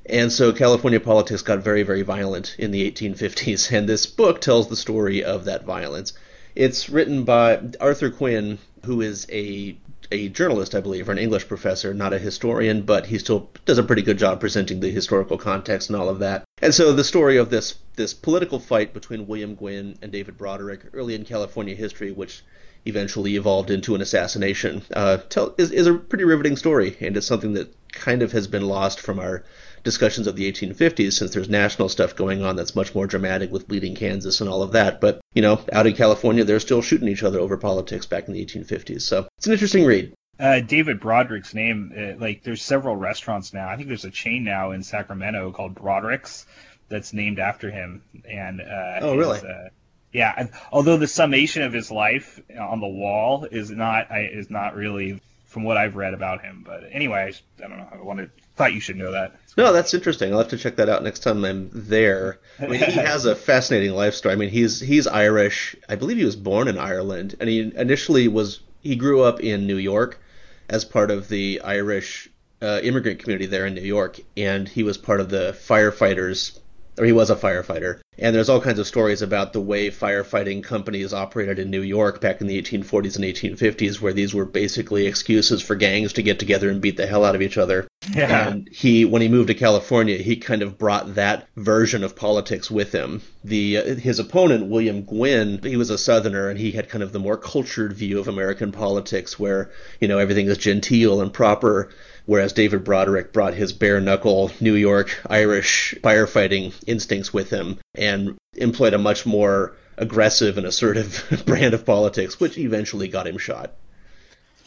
And 0.08 0.32
so 0.32 0.52
California 0.52 1.00
politics 1.00 1.42
got 1.42 1.58
very, 1.58 1.82
very 1.82 2.02
violent 2.02 2.56
in 2.58 2.70
the 2.70 2.90
1850s, 2.90 3.70
and 3.72 3.88
this 3.88 4.06
book 4.06 4.40
tells 4.40 4.68
the 4.68 4.76
story 4.76 5.22
of 5.22 5.44
that 5.44 5.64
violence. 5.64 6.14
It's 6.54 6.88
written 6.88 7.24
by 7.24 7.60
Arthur 7.80 8.10
Quinn, 8.10 8.58
who 8.84 9.00
is 9.02 9.26
a 9.30 9.76
a 10.10 10.28
journalist, 10.30 10.74
I 10.74 10.80
believe, 10.80 11.08
or 11.08 11.12
an 11.12 11.18
English 11.18 11.48
professor, 11.48 11.92
not 11.92 12.14
a 12.14 12.18
historian, 12.18 12.82
but 12.82 13.06
he 13.06 13.18
still 13.18 13.50
does 13.66 13.76
a 13.76 13.82
pretty 13.82 14.00
good 14.00 14.16
job 14.16 14.40
presenting 14.40 14.80
the 14.80 14.90
historical 14.90 15.36
context 15.36 15.90
and 15.90 15.98
all 15.98 16.08
of 16.08 16.20
that. 16.20 16.44
And 16.62 16.74
so 16.74 16.94
the 16.94 17.04
story 17.04 17.36
of 17.36 17.50
this 17.50 17.74
this 17.96 18.14
political 18.14 18.58
fight 18.58 18.94
between 18.94 19.26
William 19.26 19.54
Gwin 19.54 19.98
and 20.00 20.10
David 20.10 20.38
Broderick 20.38 20.80
early 20.94 21.14
in 21.14 21.26
California 21.26 21.74
history, 21.74 22.10
which 22.10 22.42
eventually 22.86 23.36
evolved 23.36 23.70
into 23.70 23.94
an 23.94 24.00
assassination, 24.00 24.82
uh, 24.94 25.18
tell, 25.28 25.54
is, 25.58 25.70
is 25.70 25.86
a 25.86 25.94
pretty 25.94 26.24
riveting 26.24 26.56
story, 26.56 26.96
and 27.00 27.16
it's 27.16 27.26
something 27.26 27.52
that 27.52 27.74
kind 27.92 28.22
of 28.22 28.32
has 28.32 28.46
been 28.46 28.66
lost 28.66 29.00
from 29.00 29.18
our 29.18 29.44
discussions 29.88 30.26
of 30.26 30.36
the 30.36 30.52
1850s 30.52 31.14
since 31.14 31.32
there's 31.32 31.48
national 31.48 31.88
stuff 31.88 32.14
going 32.14 32.42
on 32.42 32.56
that's 32.56 32.76
much 32.76 32.94
more 32.94 33.06
dramatic 33.06 33.50
with 33.50 33.66
bleeding 33.66 33.94
Kansas 33.94 34.42
and 34.42 34.50
all 34.50 34.62
of 34.62 34.72
that. 34.72 35.00
But, 35.00 35.18
you 35.32 35.40
know, 35.40 35.60
out 35.72 35.86
in 35.86 35.94
California, 35.94 36.44
they're 36.44 36.60
still 36.60 36.82
shooting 36.82 37.08
each 37.08 37.22
other 37.22 37.40
over 37.40 37.56
politics 37.56 38.04
back 38.04 38.28
in 38.28 38.34
the 38.34 38.44
1850s. 38.44 39.00
So 39.00 39.26
it's 39.38 39.46
an 39.46 39.54
interesting 39.54 39.86
read. 39.86 40.12
Uh, 40.38 40.60
David 40.60 41.00
Broderick's 41.00 41.54
name, 41.54 41.92
uh, 41.96 42.20
like, 42.20 42.42
there's 42.42 42.60
several 42.60 42.96
restaurants 42.96 43.54
now. 43.54 43.66
I 43.66 43.76
think 43.76 43.88
there's 43.88 44.04
a 44.04 44.10
chain 44.10 44.44
now 44.44 44.72
in 44.72 44.82
Sacramento 44.82 45.52
called 45.52 45.74
Broderick's 45.74 46.44
that's 46.90 47.14
named 47.14 47.38
after 47.38 47.70
him. 47.70 48.02
And 48.28 48.60
uh, 48.60 48.98
oh, 49.00 49.16
really? 49.16 49.40
Uh, 49.40 49.70
yeah. 50.12 50.48
Although 50.70 50.98
the 50.98 51.08
summation 51.08 51.62
of 51.62 51.72
his 51.72 51.90
life 51.90 52.40
on 52.58 52.80
the 52.80 52.86
wall 52.86 53.46
is 53.50 53.70
not 53.70 54.08
is 54.10 54.50
not 54.50 54.74
really 54.74 55.20
from 55.48 55.64
what 55.64 55.76
I've 55.76 55.96
read 55.96 56.14
about 56.14 56.42
him. 56.42 56.62
But 56.64 56.84
anyway, 56.92 57.32
I 57.58 57.60
don't 57.60 57.78
know. 57.78 57.88
I 57.92 57.96
wanted 58.00 58.30
thought 58.54 58.72
you 58.72 58.80
should 58.80 58.96
know 58.96 59.12
that. 59.12 59.34
No, 59.56 59.72
that's 59.72 59.94
interesting. 59.94 60.32
I'll 60.32 60.38
have 60.38 60.48
to 60.48 60.58
check 60.58 60.76
that 60.76 60.88
out 60.88 61.02
next 61.02 61.20
time 61.20 61.44
I'm 61.44 61.70
there. 61.72 62.38
I 62.60 62.66
mean, 62.66 62.80
he 62.80 62.92
has 62.92 63.24
a 63.24 63.34
fascinating 63.34 63.92
life 63.92 64.14
story. 64.14 64.34
I 64.34 64.36
mean, 64.36 64.50
he's 64.50 64.80
he's 64.80 65.06
Irish. 65.06 65.74
I 65.88 65.96
believe 65.96 66.18
he 66.18 66.24
was 66.24 66.36
born 66.36 66.68
in 66.68 66.78
Ireland, 66.78 67.36
and 67.40 67.48
he 67.48 67.72
initially 67.74 68.28
was 68.28 68.60
he 68.80 68.94
grew 68.96 69.22
up 69.22 69.40
in 69.40 69.66
New 69.66 69.76
York 69.76 70.20
as 70.68 70.84
part 70.84 71.10
of 71.10 71.28
the 71.28 71.60
Irish 71.64 72.28
uh, 72.60 72.80
immigrant 72.82 73.20
community 73.20 73.46
there 73.46 73.66
in 73.66 73.74
New 73.74 73.80
York, 73.80 74.20
and 74.36 74.68
he 74.68 74.82
was 74.82 74.98
part 74.98 75.20
of 75.20 75.30
the 75.30 75.56
firefighters 75.58 76.58
or 76.98 77.04
he 77.04 77.12
was 77.12 77.30
a 77.30 77.36
firefighter. 77.36 78.00
And 78.18 78.34
there's 78.34 78.48
all 78.48 78.60
kinds 78.60 78.78
of 78.78 78.86
stories 78.86 79.22
about 79.22 79.52
the 79.52 79.60
way 79.60 79.90
firefighting 79.90 80.64
companies 80.64 81.14
operated 81.14 81.58
in 81.58 81.70
New 81.70 81.82
York 81.82 82.20
back 82.20 82.40
in 82.40 82.46
the 82.46 82.60
1840s 82.60 83.16
and 83.16 83.24
1850s, 83.24 84.00
where 84.00 84.12
these 84.12 84.34
were 84.34 84.44
basically 84.44 85.06
excuses 85.06 85.62
for 85.62 85.76
gangs 85.76 86.14
to 86.14 86.22
get 86.22 86.38
together 86.38 86.68
and 86.68 86.80
beat 86.80 86.96
the 86.96 87.06
hell 87.06 87.24
out 87.24 87.36
of 87.36 87.42
each 87.42 87.56
other. 87.56 87.86
Yeah. 88.12 88.48
And 88.48 88.68
he, 88.72 89.04
when 89.04 89.22
he 89.22 89.28
moved 89.28 89.48
to 89.48 89.54
California, 89.54 90.16
he 90.16 90.36
kind 90.36 90.62
of 90.62 90.78
brought 90.78 91.14
that 91.14 91.46
version 91.56 92.02
of 92.02 92.16
politics 92.16 92.70
with 92.70 92.92
him. 92.92 93.22
The 93.44 93.78
uh, 93.78 93.94
his 93.94 94.18
opponent, 94.18 94.66
William 94.66 95.02
Gwin, 95.02 95.60
he 95.62 95.76
was 95.76 95.90
a 95.90 95.98
Southerner, 95.98 96.48
and 96.48 96.58
he 96.58 96.72
had 96.72 96.88
kind 96.88 97.02
of 97.02 97.12
the 97.12 97.18
more 97.18 97.36
cultured 97.36 97.92
view 97.92 98.18
of 98.18 98.28
American 98.28 98.72
politics, 98.72 99.38
where 99.38 99.70
you 100.00 100.08
know 100.08 100.18
everything 100.18 100.46
is 100.46 100.58
genteel 100.58 101.20
and 101.20 101.32
proper 101.32 101.90
whereas 102.28 102.52
David 102.52 102.84
Broderick 102.84 103.32
brought 103.32 103.54
his 103.54 103.72
bare 103.72 104.02
knuckle 104.02 104.50
New 104.60 104.74
York 104.74 105.18
Irish 105.30 105.94
firefighting 106.04 106.74
instincts 106.86 107.32
with 107.32 107.48
him 107.48 107.78
and 107.94 108.36
employed 108.54 108.92
a 108.92 108.98
much 108.98 109.24
more 109.24 109.74
aggressive 109.96 110.58
and 110.58 110.66
assertive 110.66 111.42
brand 111.46 111.72
of 111.72 111.86
politics, 111.86 112.38
which 112.38 112.58
eventually 112.58 113.08
got 113.08 113.26
him 113.26 113.38
shot. 113.38 113.72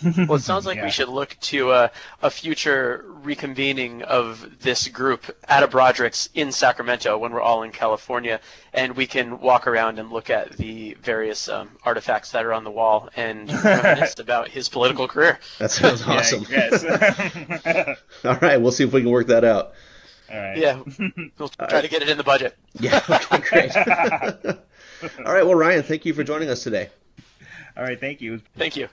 well, 0.28 0.36
it 0.36 0.42
sounds 0.42 0.66
like 0.66 0.78
yeah. 0.78 0.86
we 0.86 0.92
should 0.92 1.10
look 1.10 1.38
to 1.42 1.72
uh, 1.72 1.88
a 2.22 2.30
future 2.30 3.06
reconvening 3.24 4.02
of 4.02 4.60
this 4.60 4.88
group 4.88 5.36
at 5.48 5.64
a 5.64 5.68
Broderick's 5.68 6.30
in 6.34 6.52
Sacramento 6.52 7.18
when 7.18 7.32
we're 7.32 7.42
all 7.42 7.64
in 7.64 7.72
California, 7.72 8.40
and 8.74 8.96
we 8.96 9.06
can 9.08 9.40
walk 9.40 9.68
around 9.68 10.00
and 10.00 10.12
look 10.12 10.30
at 10.30 10.58
the 10.58 10.96
various 11.02 11.50
um, 11.50 11.70
artifacts 11.84 12.32
that 12.32 12.46
are 12.46 12.54
on 12.54 12.64
the 12.64 12.72
wall 12.72 13.10
and 13.16 13.52
reminisce 13.64 14.20
about 14.20 14.48
his 14.48 14.70
political 14.70 15.08
career. 15.08 15.40
That 15.60 15.72
sounds 15.72 16.04
awesome. 16.04 16.46
all 18.26 18.38
right, 18.42 18.58
we'll 18.58 18.72
see 18.72 18.84
if 18.84 18.94
we 18.94 19.02
can 19.02 19.12
work 19.12 19.28
that 19.28 19.44
out. 19.44 19.74
All 20.32 20.40
right. 20.40 20.58
Yeah, 20.58 20.82
we'll 21.38 21.50
try 21.50 21.68
right. 21.68 21.82
to 21.82 21.90
get 21.90 22.02
it 22.02 22.10
in 22.10 22.18
the 22.18 22.24
budget. 22.24 22.58
Yeah, 22.80 23.02
okay, 23.10 23.70
great. 23.70 23.76
all 23.76 25.34
right, 25.34 25.46
well, 25.46 25.56
Ryan, 25.56 25.84
thank 25.84 26.06
you 26.06 26.14
for 26.14 26.24
joining 26.24 26.50
us 26.50 26.64
today. 26.64 26.90
All 27.76 27.84
right, 27.84 28.00
thank 28.00 28.22
you. 28.22 28.42
Thank 28.56 28.78
you. 28.78 28.88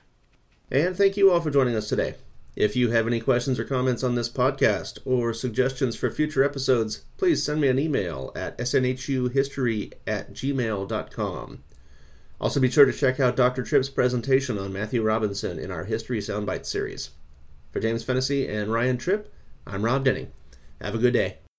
And 0.71 0.97
thank 0.97 1.17
you 1.17 1.31
all 1.31 1.41
for 1.41 1.51
joining 1.51 1.77
us 1.77 1.89
today. 1.89 2.15
If 2.55 2.75
you 2.75 2.91
have 2.91 3.07
any 3.07 3.21
questions 3.21 3.59
or 3.59 3.65
comments 3.65 4.03
on 4.03 4.17
this 4.17 4.29
podcast 4.29 4.99
or 5.05 5.33
suggestions 5.33 5.95
for 5.97 6.11
future 6.11 6.43
episodes, 6.43 7.05
please 7.17 7.43
send 7.43 7.61
me 7.61 7.69
an 7.69 7.79
email 7.79 8.33
at 8.35 8.59
snhuhistory 8.59 9.93
at 10.07 10.33
gmail.com. 10.33 11.63
Also, 12.41 12.61
be 12.61 12.71
sure 12.71 12.85
to 12.85 12.93
check 12.93 13.19
out 13.19 13.37
Dr. 13.37 13.63
Tripp's 13.63 13.89
presentation 13.89 14.59
on 14.59 14.73
Matthew 14.73 15.03
Robinson 15.03 15.59
in 15.59 15.71
our 15.71 15.85
History 15.85 16.19
Soundbite 16.19 16.67
series. 16.67 17.11
For 17.73 17.81
James 17.81 18.05
Fennessy 18.05 18.49
and 18.49 18.73
Ryan 18.73 18.97
Tripp, 18.97 19.33
I'm 19.67 19.85
Rob 19.85 20.05
Denning. 20.05 20.33
Have 20.81 20.95
a 20.95 20.99
good 20.99 21.13
day. 21.13 21.39